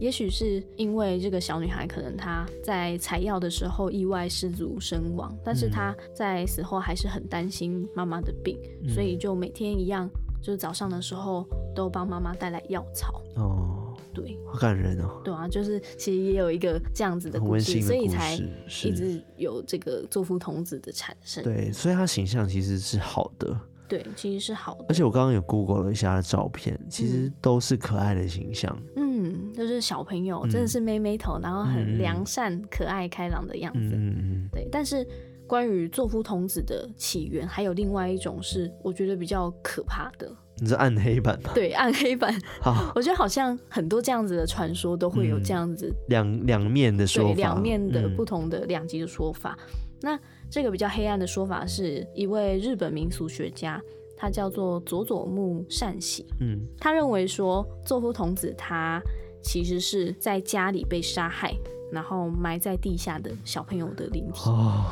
[0.00, 8.88] 也许是因为这个小女孩可能她在采药的时候意外失足身亡，但是她在死后还是很担心妈妈的病，嗯。
[8.88, 10.10] 所以就每天一样。
[10.40, 15.20] 就是早上的时候都帮妈妈带来药草哦，对，好感人哦。
[15.24, 21.42] 对啊，就是其实也有一个这样子的故事，所以才一直有这个座敷童子的产生。
[21.42, 23.58] 对，所以他形象其实是好的。
[23.88, 24.86] 对，其实是好的。
[24.88, 28.76] 而且我刚刚有 Google 了一下他的照片，其实都是可爱的形象。
[28.96, 33.94] 嗯，就是小朋友，真的是妹妹头，然后很良善、嗯、可爱、开朗的样子。
[33.94, 34.48] 嗯嗯。
[34.52, 35.06] 对，但是。
[35.48, 40.30] 关于作夫童子的起源，还有另外一种是我觉得比较可怕的。
[40.60, 41.50] 你是暗黑版吗？
[41.54, 42.38] 对，暗黑版。
[42.60, 49.56] 好，我觉得好像很多这样子的传说都会有这样子两两、嗯、面的说法，两面的不同的两极的说法。
[49.58, 53.80] 嗯、那这个比较黑暗的说法是一位日本民俗学家，
[54.16, 56.26] 他叫做佐佐木善喜。
[56.40, 59.00] 嗯，他认为说作夫童子他
[59.42, 61.54] 其实是在家里被杀害，
[61.90, 64.50] 然后埋在地下的小朋友的灵体。
[64.50, 64.84] 哦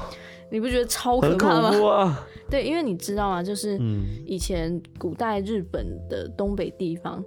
[0.50, 1.88] 你不觉得超可怕吗？
[1.90, 3.42] 啊、 对，因为你知道吗？
[3.42, 3.78] 就是
[4.24, 7.24] 以前古代日本的东北地方，嗯、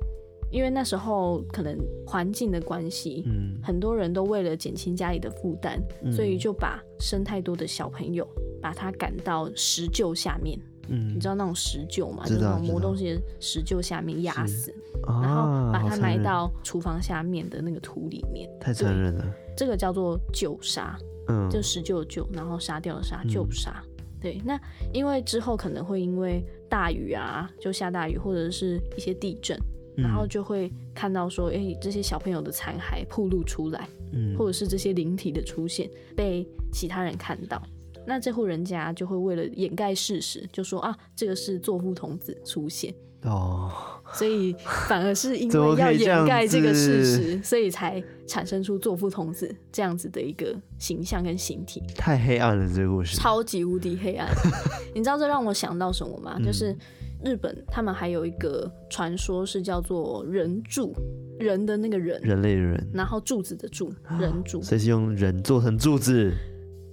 [0.52, 1.78] 因为那时候可能
[2.08, 8.28] 环境的关系，嗯，很多人都为了减轻家里的负担，嗯、所以就把生太多的小朋友，
[8.62, 10.60] 把他赶到石臼下面。
[10.92, 12.24] 嗯，你知道那种石臼吗？
[12.26, 14.74] 就是那种磨东西的石臼下面压死，
[15.06, 18.50] 然后把他埋到厨房下面的那个土里面。
[18.60, 19.24] 太残忍了。
[19.56, 20.98] 这个叫做臼杀。
[21.30, 23.82] 嗯，就石臼的臼，然后杀掉了杀臼杀。
[24.22, 24.60] 对，那
[24.92, 29.58] 因为之后可能会因为大雨啊，就下大雨或者是一些地震，
[29.96, 37.62] 嗯、然后就会看到说，哎、欸，这些小朋友的残骸暴露出来，嗯，或者是这些灵体的出现被其他人看到，
[38.06, 43.72] 那这户人家就会为了掩盖事实，就说啊，这个是座敷童子出现哦，
[44.14, 44.56] 所以
[44.88, 51.82] 反而是因为要掩盖这个事实，所以才产生出作父童子这样子的一个形象跟形体。
[51.96, 54.28] 太黑暗了，这个故事超级无敌黑暗。
[54.94, 56.36] 你知道这让我想到什么吗？
[56.38, 56.76] 嗯、就是
[57.24, 60.94] 日本他们还有一个传说是叫做人柱，
[61.40, 66.34] 人的那个人，人类的人，然后柱子的柱， 人柱，所以是用人做成柱子。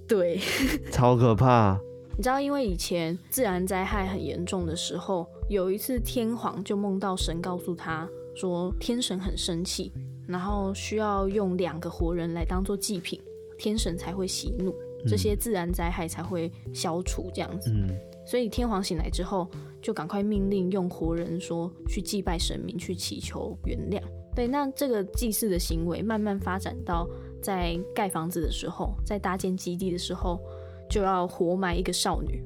[0.07, 0.39] 对，
[0.91, 1.79] 超可怕。
[2.17, 9.91] 你知道，因为以前自然灾害很严重的时候，有一次天皇就梦到神告诉他说，天神很生气，
[10.27, 13.21] 然后需要用两个活人来当做祭品，
[13.59, 14.73] 天神才会息怒，
[15.07, 17.69] 这些自然灾害才会消除这样子。
[17.69, 19.47] 嗯，所以天皇醒来之后，
[19.79, 24.01] 就赶快命令用活人说去祭拜神明，去祈求原谅。
[24.35, 27.07] 对，那这个祭祀的行为慢慢发展到。
[27.39, 30.41] 在盖房子的时候，在搭建基地的时候，
[30.89, 32.43] 就要活埋一个少女，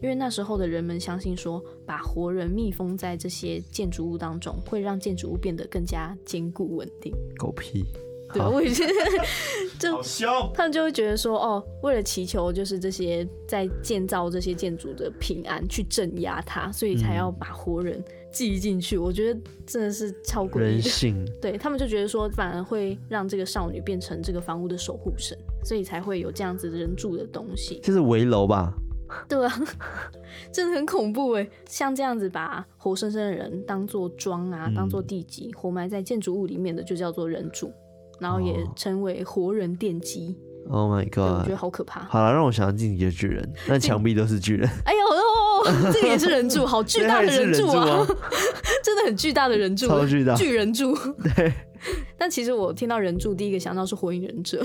[0.00, 7.12] 因为那时候的人们相信说，把活人密封在这些建筑物当中，会让建筑物变得更加坚固稳定。
[7.38, 7.84] 狗屁！
[8.32, 8.88] 对，我以前
[9.78, 18.02] 就好凶，他们就会觉得说，哦，为了祈求就是这些在建造这些建筑的平安，去镇压它，所以才要把活人。
[18.32, 21.24] 记进去，我觉得真的是超过人性。
[21.40, 27.78] 对，他们就觉得说，反而会让这个少女变成这个房屋的守护神，所以才会有这样子人住的东西。
[27.82, 28.72] 这是围楼吧？
[29.28, 29.52] 对啊，
[30.50, 31.46] 真的很恐怖哎！
[31.68, 37.70] 像这样子把活生生的人当做桩啊，当做地基，活埋在建筑物里面的，就叫做人柱，
[38.18, 40.34] 然后也称为活人奠基。
[40.70, 41.40] Oh my god！
[41.40, 42.04] 我觉得好可怕。
[42.04, 44.66] 好了，让我想到进击的巨人，那墙壁都是巨人。
[44.86, 45.00] 哎呦
[45.64, 48.06] 哦， 这个也是人柱，好巨大的人柱啊！
[48.82, 50.96] 真的很巨大的人柱，超巨大巨人柱。
[51.36, 51.52] 对。
[52.16, 54.64] 但其实我听到人柱，第一个想到是火影忍者，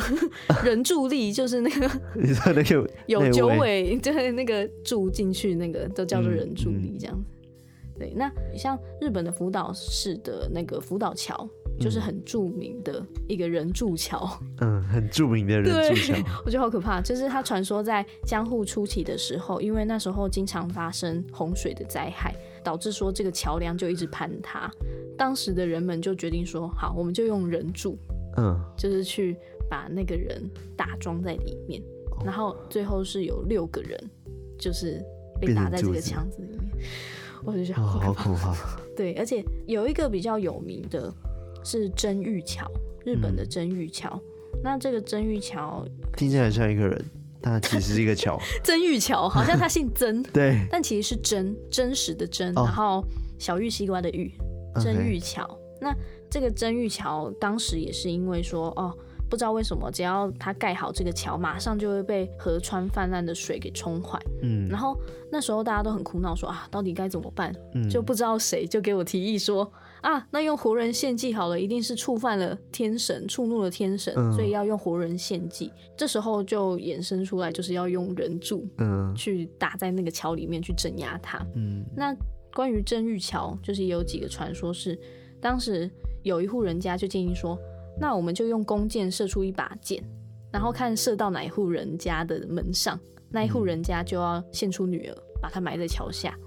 [0.63, 7.25] 人柱力就是那个，你说那个有九尾，就是那个柱进去那个都叫做人柱力这样子。
[7.97, 11.49] 对，那像日本的福岛市的那个福岛桥。
[11.79, 14.27] 就是很著名的一个人柱桥，
[14.61, 16.99] 嗯，很著名的人柱桥， 我觉得好可怕。
[16.99, 24.71] 就是他传说在江户初期的时候，因为那时候经常发生洪水的灾害，导致说这个桥梁就一直坍塌。
[25.17, 27.97] 当时的人们就决定说，好，我们就用人柱，
[28.37, 29.37] 嗯，就是去
[29.69, 30.43] 把那个人
[30.75, 31.81] 打装在里面，
[32.25, 33.99] 然后最后是有六个人，
[34.57, 34.99] 就是
[35.39, 36.59] 被打在这个墙子里面。
[37.45, 38.55] 我就觉得好可怕。
[38.97, 41.13] 对，而且有一个比较有名的。
[41.67, 42.65] 是真玉桥，
[43.05, 44.09] 日本的真玉桥。
[44.53, 47.05] 嗯、那这个真玉桥听起来像一个人，
[47.41, 48.39] 但其实是一个桥。
[48.63, 53.03] 真玉桥好像他姓 曾，对，但其实是真真实的真，哦、然后
[53.37, 54.31] 小玉西瓜的玉，
[54.81, 55.45] 真玉桥。
[55.81, 55.93] 那
[56.29, 58.97] 这个真玉桥当时也是因为说哦。
[59.29, 64.17] 不知道为什么，只要他盖好这个桥，马上就会被河川泛滥的水给冲坏。
[64.41, 64.97] 嗯，然后
[65.29, 67.53] 那时候大家都很苦恼，说啊，到底该怎么办？
[67.73, 69.69] 嗯，就不知道谁就给我提议说
[70.07, 75.69] 啊，那用活人献祭好了，一定是触犯了天神，触怒了天神，嗯，所以要用活人献祭。
[75.97, 81.45] 这时候就衍生出来，就是要用人柱，嗯，去打在那个桥里面去镇压它。
[81.55, 82.15] 嗯，那
[82.53, 84.97] 关于真玉桥，就是也有几个传说是，
[85.41, 85.91] 当时
[86.23, 87.59] 有一户人家就建议说。
[87.99, 90.01] 那我们就用弓箭射出一把箭，
[90.53, 92.97] 然后看射到哪一户人家的门上，
[93.31, 96.37] 那一户人家就要献出女儿，把她埋在桥下，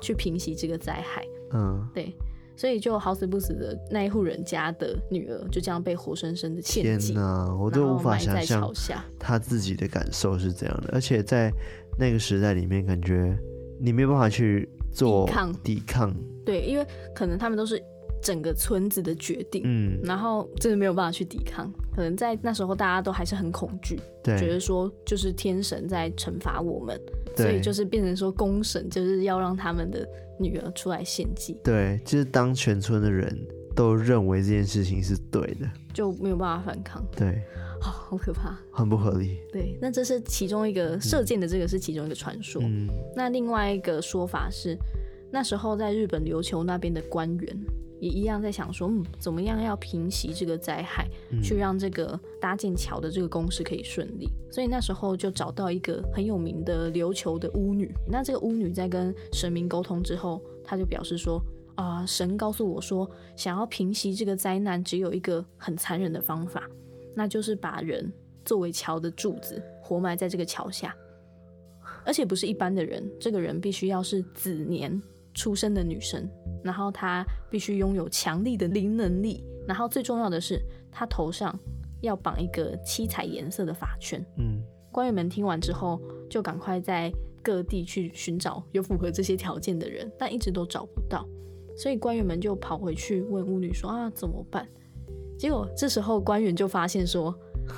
[0.00, 1.24] 去平息这个灾害。
[1.52, 2.12] 嗯，对，
[2.58, 7.12] 所以就好死不死的那一户人家的女儿就这样被活生生的献祭。
[7.12, 8.70] 天哪，我都无法想象
[9.18, 11.50] 他自己的感受是这样的，而且在
[11.96, 13.38] 那个时代里面，感觉
[13.80, 15.52] 你没有办法去做抵抗。
[15.62, 16.14] 抵抗。
[16.44, 17.82] 对，因为可能他们都是。
[18.20, 27.00] 整个村子的决定，嗯，然后真的没有办法去抵抗，可能在那时候大家都还是很恐惧，对，觉得说就是天神在惩罚我们，
[27.36, 30.04] 对，所以就是变成说公神就是要让他们的
[30.38, 33.36] 女儿出来献祭，对，就是当全村的人
[33.74, 37.42] 都认为这件事情是对的，就没有办法反抗，对，
[37.80, 44.76] 哦，好可怕，很不合理，对，那这是其中一个射箭的这个是其中一个传说，嗯，那另外一个说法是
[45.30, 47.56] 那时候在日本琉球那边的官员。
[48.00, 54.28] 也一样在想说，嗯，怎么样要平息这个灾害，嗯、去让这个搭建桥的这个工事可以顺利。
[54.50, 57.92] 所以那时候就找到一个很有名的琉球的巫女。
[58.08, 61.42] 那这个巫女在跟神明沟通之后，她就表示说，
[61.74, 66.68] 啊、呃，神告诉我说，想要平息这个灾难，只有一个很残忍的方法，
[67.14, 68.10] 那就是把人
[68.44, 70.96] 作为桥的柱子，活埋在这个桥下，
[72.04, 75.00] 而且不是一般的人，这个人必须要是子年
[75.38, 76.28] 出生的女生。
[76.64, 80.60] 然后她必须拥有强力的灵能力，然后最重要的是，
[80.90, 81.56] 她头上
[82.00, 84.22] 要绑一个七彩颜色的发圈。
[84.36, 84.60] 嗯，
[84.90, 87.12] 官员们听完之后就赶快在
[87.42, 91.24] 各地去寻找有符合这些条件的人，但一直都找不到，
[91.76, 94.66] 所以官员们就跑回去问巫女说啊，怎么办？
[95.38, 97.32] 结果这时候官员就发现说，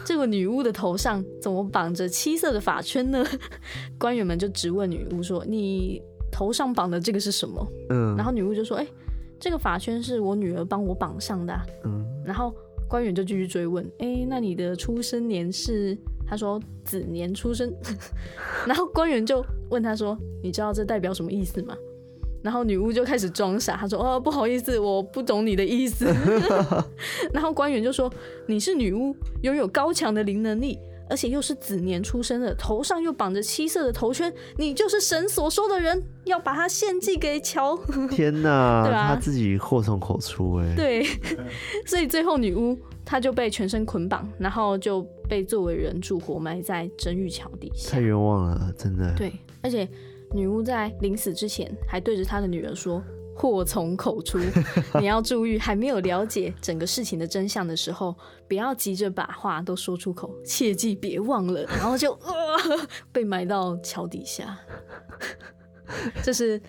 [0.06, 3.22] 这个女巫的头上怎么绑着七色的发圈呢？
[4.00, 7.66] 官员们就直问女巫说，你头上绑的这个是什么？
[7.90, 8.86] 嗯，然后女巫就说，哎，
[9.38, 11.62] 这个法圈是我女儿帮我绑上的啊。
[11.84, 12.54] 嗯，然后
[12.88, 15.96] 官员就继续追问，哎，那你的出生年是？
[16.26, 17.74] 他说子年出生，
[18.64, 21.74] 然后官员就问他说：“你知道这代表什么意思吗？”
[22.40, 26.06] 然后女巫就开始装傻，她说：“哦，不好意思，我不懂你的意思。”
[27.34, 28.08] 然后官员就说
[28.46, 29.12] ：“你是女巫，
[29.42, 30.78] 拥有高强的灵能力，
[31.10, 37.76] 而且又是子年出生的，头上又绑着七色的头圈，你就是神所说的人，要把他献祭给乔。
[38.10, 39.08] ”天哪，对吧？
[39.08, 40.74] 他自己祸从口出哎。
[40.74, 41.04] 对，
[41.84, 42.78] 所以最后女巫。
[43.02, 47.90] 她就被全身捆绑，然后就被作为人柱活埋在真玉桥底下。
[47.90, 49.12] 太冤枉了，真的。
[49.16, 49.32] 对，
[49.62, 49.88] 而且
[50.32, 53.02] 女巫在临死之前还对着她的女儿说
[53.40, 54.38] ：“祸从口出，
[55.00, 58.14] 你要注意，还没有了解整个事情的真相的时候，
[58.46, 62.30] 不要急着把话都说出口，切记别忘了。”然后就、呃、
[63.10, 64.58] 被埋到桥底下。
[66.22, 66.60] 这是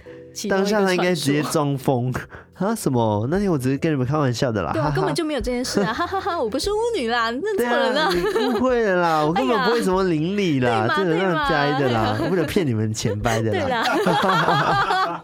[0.49, 2.11] 当下他应该直接装疯
[2.55, 2.73] 啊？
[2.73, 3.27] 什么？
[3.29, 5.93] 那天我只是跟你们开玩笑的啦，对啊，根本就没有这件事啊！
[5.93, 15.23] 哈哈哈，我不是巫女啦，那错了啦，你误会了啦，我根本不会什么灵里啦，这个让摘的啦，为了骗你们钱掰的啦。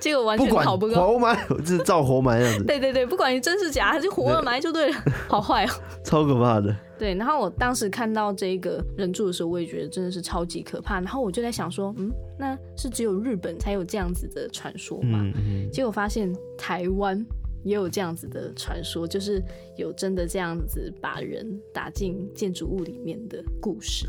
[0.00, 2.64] 结 果完全跑不过，活埋，就是照活埋这样子。
[2.66, 5.70] 对对对，不管你真是假，还是活了 埋就对了，好坏哦，
[6.04, 6.74] 超可怕的。
[6.98, 10.94] 对，然后我当时看到这个人柱的时候，我也觉得真的是超级可怕。
[10.94, 15.20] 然后我就在想说，嗯，那是只有日本才有这样子的传说吗？
[15.22, 15.70] 嗯嗯。
[15.70, 17.22] 结果发现台湾
[17.64, 19.42] 也有这样子的传说，就是
[19.76, 24.06] 有真的这样子把人打进建筑物里面的故事。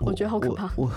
[0.00, 0.70] 我，我觉得好可怕。
[0.76, 0.90] 我，我，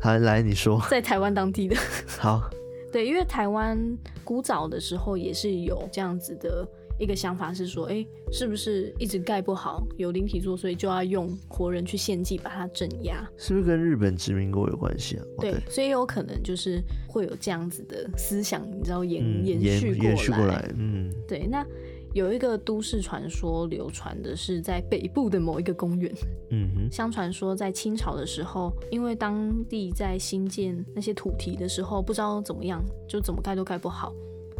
[0.00, 1.76] 好，来你说，在台湾当地的。
[2.18, 2.48] 好。
[2.92, 3.78] 对，因为台湾
[4.22, 6.68] 古早的时候也是有这样子的
[6.98, 13.26] 一个想法，是说，哎，是不是一直盖不好，有灵体作祟，就要用活人去献祭把它镇压？
[13.38, 15.24] 是不是跟日本殖民过有关系啊？
[15.40, 21.66] 对，所以有可能就是会有这样子的思想，你知道延、嗯、延续过来，延续过来，嗯，对，那。
[22.14, 26.12] 有一个都市传说流传的是在北部的某一个公园。
[26.50, 34.12] 嗯哼，相传说在清朝的时候，因为当地在新建那些土堤的时候，不知道怎么样，就怎么盖都盖不好，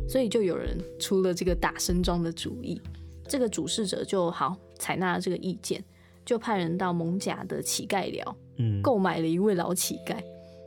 [0.09, 2.81] 所以就有人出了这个打生桩的主意。
[3.29, 5.83] 这个主事者就好采纳了这个意见，
[6.25, 10.17] 就派人到蒙甲的乞丐寮，嗯，购买了一位老乞丐。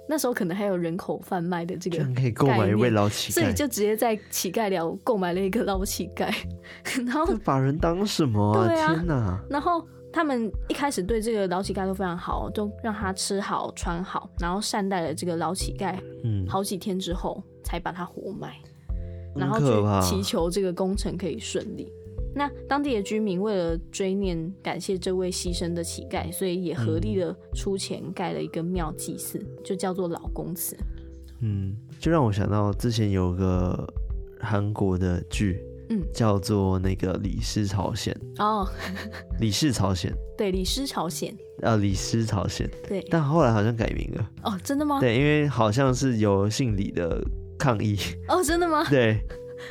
[0.08, 6.34] 那时候可能还有人口贩卖的这个，可以购买一位老乞丐，所以就直接在乞丐寮购买了一个老乞丐，
[7.06, 8.68] 然后把人当什么啊？
[8.68, 9.39] 对啊，天哪！
[9.49, 18.53] 然后他们一开始对这个老乞丐都非常好，都让他吃好穿好，然后善待了这个老乞丐，嗯，好几天之后才把他活埋，
[19.36, 21.91] 然后去祈求这个工程可以顺利。
[22.38, 30.76] 那当地的居民为了追念感谢这位牺牲的乞丐，所以也合力的出钱盖了一个庙祭祀，就叫做老公祠。
[31.42, 33.88] 嗯，就让我想到之前有个
[34.42, 38.14] 韩国的剧，嗯，叫做那个《李氏朝鲜》
[38.44, 38.68] 哦，
[39.40, 41.34] 《李氏朝鲜》对，《李氏朝鲜》
[41.66, 45.00] 啊，《李氏朝鲜》对，但后来好像改名了哦，真的吗？
[45.00, 47.24] 对，因为好像是有姓李的
[47.58, 48.84] 抗议哦，真的吗？
[48.92, 49.22] 对。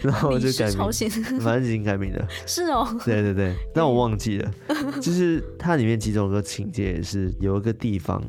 [0.03, 2.27] 然后我就改名，反正已经改名了。
[2.47, 4.51] 是哦，对对对，但我忘记了。
[5.01, 8.23] 就是它里面几种歌情节也是有一个地方，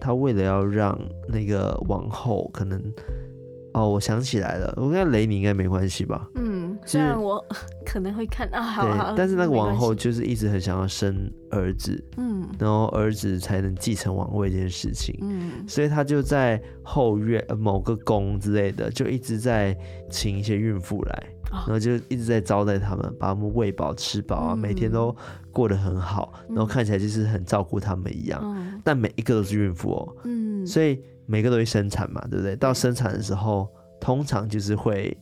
[0.00, 0.98] 他为了要让
[1.28, 2.80] 那个王后可能。
[3.72, 6.28] 哦，我想起来了，我跟雷你应该没关系吧？
[6.34, 7.44] 嗯，虽然我
[7.86, 19.76] 可能会看啊，好好对，但是那个王后就是一直很想要生儿子，嗯，然后儿子才能继承王位这件事情，嗯，所以他就在后院某个宫之类的，就一直在
[20.10, 25.14] 请一些孕妇来，哦，然后就一直在招待他们，把他们喂饱吃饱啊，嗯，每天都
[25.52, 31.00] 过得很好，然后看起来就是很照顾他们一样，嗯，但每一个都是孕妇哦，嗯，所以。
[31.30, 32.56] 每个都会生产嘛，对不对？
[32.56, 33.68] 到生产的时候，
[34.00, 35.16] 通常就是会，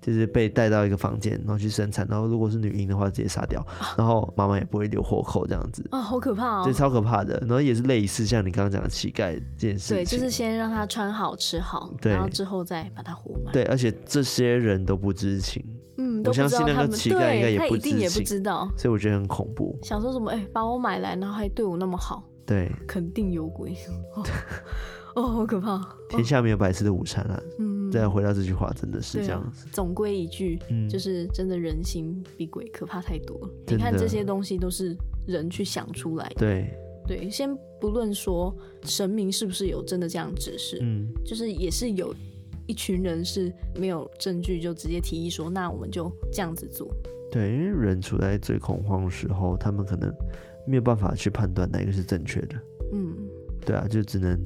[0.00, 2.04] 就是被带到一个房间，然后去生产。
[2.10, 3.64] 然后如果是女婴的话，直接杀掉。
[3.96, 5.86] 然后妈妈也不会留活口这样子。
[5.92, 6.64] 啊，好可怕哦！
[6.64, 7.38] 对，超可怕的。
[7.42, 9.96] 然后也是类似像你刚刚讲的乞丐这件事情。
[9.98, 13.52] 对，就是先让他穿好吃好，对，然后之后再把他活埋。
[13.52, 15.64] 对，而且这些人都不知情。
[15.96, 18.68] 嗯，我相信那个乞丐应该也不知情，他一定也不知道。
[18.76, 19.78] 所以我觉得很恐怖。
[19.84, 20.32] 想说什么？
[20.32, 22.24] 哎、欸，把我买来，然后还对我那么好。
[22.44, 23.74] 对，肯定有鬼。
[24.16, 24.22] 哦，
[25.22, 25.80] 好可怕！
[26.08, 27.40] 天下没有白吃的午餐啊。
[27.58, 29.66] 嗯，再回到这句话，真的是这样子。
[29.66, 33.50] 啊、总归一句，嗯，就是真的人心比鬼可怕太多了。
[33.68, 34.96] 你看这些东西都是
[35.26, 36.34] 人去想出来的。
[36.36, 36.70] 对，
[37.06, 42.14] 对，先不论说神明是不是有真的这样指示，嗯，就是也是有
[42.66, 46.88] 一群人是没有证据就直接提议说，那我们就这样子做。
[47.30, 50.12] 对，因为人处在最恐慌的时候，他们可能
[50.66, 52.56] 没有办法去判断哪一个是正确的。
[52.92, 53.14] 嗯，
[53.64, 54.38] 对啊，就只能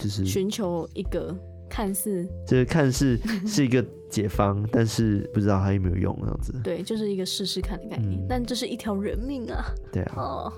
[0.00, 1.36] 就是寻求一个
[1.68, 6.52] 看似就是看似 是一个解方， 但是不知道它有没有用这样子。
[6.64, 8.20] 对，就是一个试试看的概念。
[8.20, 9.64] 嗯、但这是一条人命啊！
[9.92, 10.14] 对啊。
[10.16, 10.52] 哦。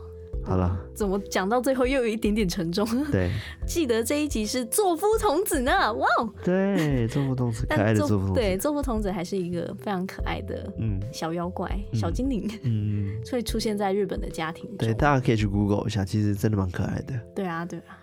[0.44, 2.84] 好了，怎么讲到最后又有一点点沉重？
[3.12, 3.30] 对，
[3.64, 6.28] 记得这一集是座夫童子呢，哇哦！
[6.42, 8.40] 对，座夫童子，可爱的座敷童子。
[8.40, 14.78] 对，座夫童子还是一个非常可爱的嗯小妖怪、嗯、小精灵，嗯，会出现在日本的家庭中。
[14.78, 17.14] 对，大家可以去 Google 一下，其实真的蛮可爱的。
[17.36, 18.01] 对啊，对啊。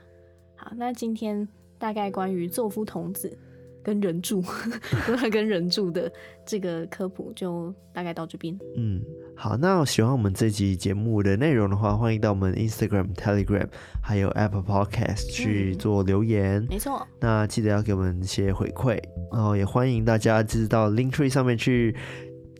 [0.59, 1.47] 好，那今天
[1.77, 3.37] 大概关于作夫童子。
[3.81, 4.43] 跟人柱，
[5.31, 6.11] 跟人柱的
[6.45, 8.55] 这个科普就大概到这边。
[8.75, 9.01] 嗯，
[9.37, 13.65] 好，那喜欢我们这集节目的内容的话，欢迎到我们 Instagram、Telegram
[14.03, 16.61] 还有 Apple Podcast 去做留言。
[16.63, 19.01] 嗯、没错，那记得要给我们一些回馈，
[19.31, 21.95] 然后也欢迎大家就是到 Linktree 上面去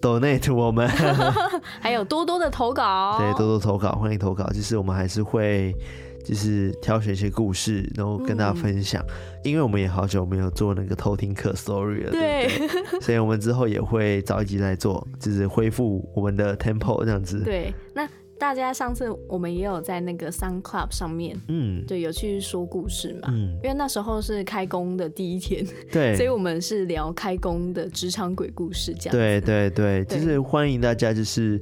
[0.02, 0.88] Donate 我们，
[1.82, 4.47] 还有多多的投稿，对，多多投稿，欢迎投稿。
[4.52, 5.76] 就是我们还是会。
[6.24, 9.03] 就是挑选一些故事，然后跟大家分享。
[9.07, 17.43] 嗯、因为我们也好久没有做那个偷听课 story 了，对，对，对， 所以我们之后也会早一集来做，就是恢复我们的 tempo 这样子。
[17.43, 18.07] 对，那
[18.38, 29.17] 大家上次我们也有在那个 Sun Club 上面，嗯，对，有去说故事嘛，嗯，因为那时候是开工的第一天，对，所以我们是聊开工的职场鬼故事这样子。
[29.17, 31.59] 对对对，就是欢迎大家就是。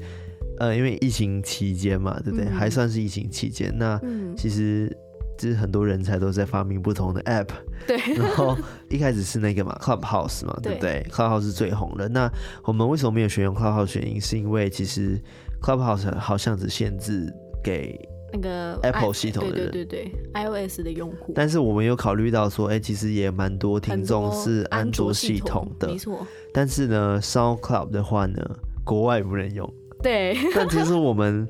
[0.60, 2.48] 呃，因为疫情期间嘛，对不对？
[2.48, 3.74] 嗯、还算是疫情期间。
[3.78, 4.00] 那
[4.36, 4.96] 其实
[5.38, 7.50] 就是很多人才都在发明不同的 app。
[7.88, 7.98] 对。
[8.16, 8.58] 然后
[8.90, 12.10] 一开始是那个嘛，Clubhouse 嘛，对不对，对？Clubhouse 是最红的。
[12.10, 12.30] 那
[12.64, 14.00] 我们为什么没有选用 Clubhouse？
[14.00, 15.20] 原因是因为其实
[15.62, 17.32] Clubhouse 好像只限制
[17.64, 18.00] 给
[18.34, 21.34] 那个 Apple 系统的人，对对对对，iOS 的用户。
[21.36, 26.26] 但是我们有考虑到说，哎，其实也蛮多听众是安卓系统的，没错。
[26.54, 28.38] 但是呢，SoundCloud 的话呢，
[28.84, 29.72] 国外不能用。
[30.08, 31.46] 对， 但其实我们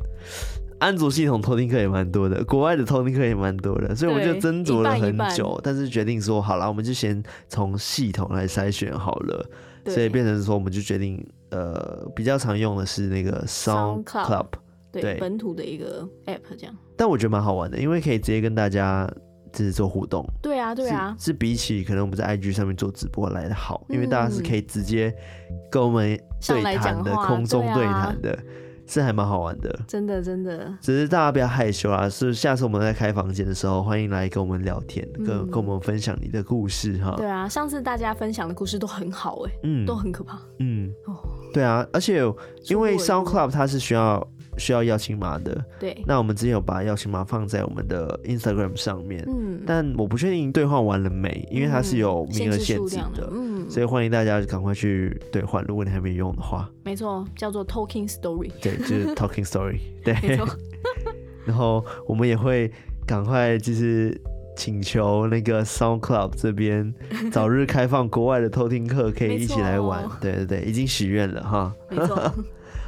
[0.80, 5.36] 安卓系统偷听课也蛮多的，国外的偷听课也蛮多的，所以我们就斟酌了很久，一半。
[5.36, 9.46] 一半，但是决定说好了，我们就先从系统来筛选好了，
[9.86, 14.48] 所以变成说我们就决定，呃，比较常用的是那个 Sound Club，
[14.92, 15.18] 对，对。
[15.20, 16.76] 本土的一个 App 这样。
[16.96, 19.08] 但我觉得蛮好玩的，因为可以直接跟大家
[19.52, 20.26] 就是做互动。
[20.42, 25.14] 对啊，对啊，是，是比起可能我们在 IG 上面做直播来的好，因为大家是可以直接
[25.72, 26.18] 跟我们。
[26.48, 28.38] 对谈的空中对谈的，
[28.86, 30.72] 是还蛮好玩的，真的真的。
[30.80, 37.16] 只是大家不要害羞啊，是下次我们在开房间的时候，欢迎来跟我们聊天，跟跟我们分享你的故事哈。
[37.18, 40.94] 对啊，上次大家分享的故事都很好哎，嗯，都很可怕，嗯，
[41.52, 42.22] 对啊，而且
[42.70, 44.26] 因为 Sound Club 它是需要。
[44.58, 46.04] 需要邀请码的，对。
[46.06, 56.70] 那我们之前有把邀请码放在我们的 Instagram 上面，嗯，但我不确定兑换完了没，因为它是有名额限制的，嗯，所以欢迎大家赶快去兑换，如果你还没用的话。
[56.84, 60.40] 没错，叫做 Talking Story，对，就是 Talking Story， 对。
[61.46, 62.72] 然后我们也会
[63.06, 64.20] 赶快就是
[64.56, 66.94] 请求那个 Sound Club 这边
[67.32, 70.04] 早日开放国外的偷听课，可以一起来玩。
[70.20, 71.74] 对对对，已经许愿了哈。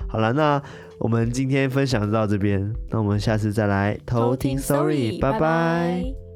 [0.08, 0.62] 好了，那。
[1.00, 6.29] 我们今天分享就到这边，那我们下次再来偷听 Sorry，拜拜。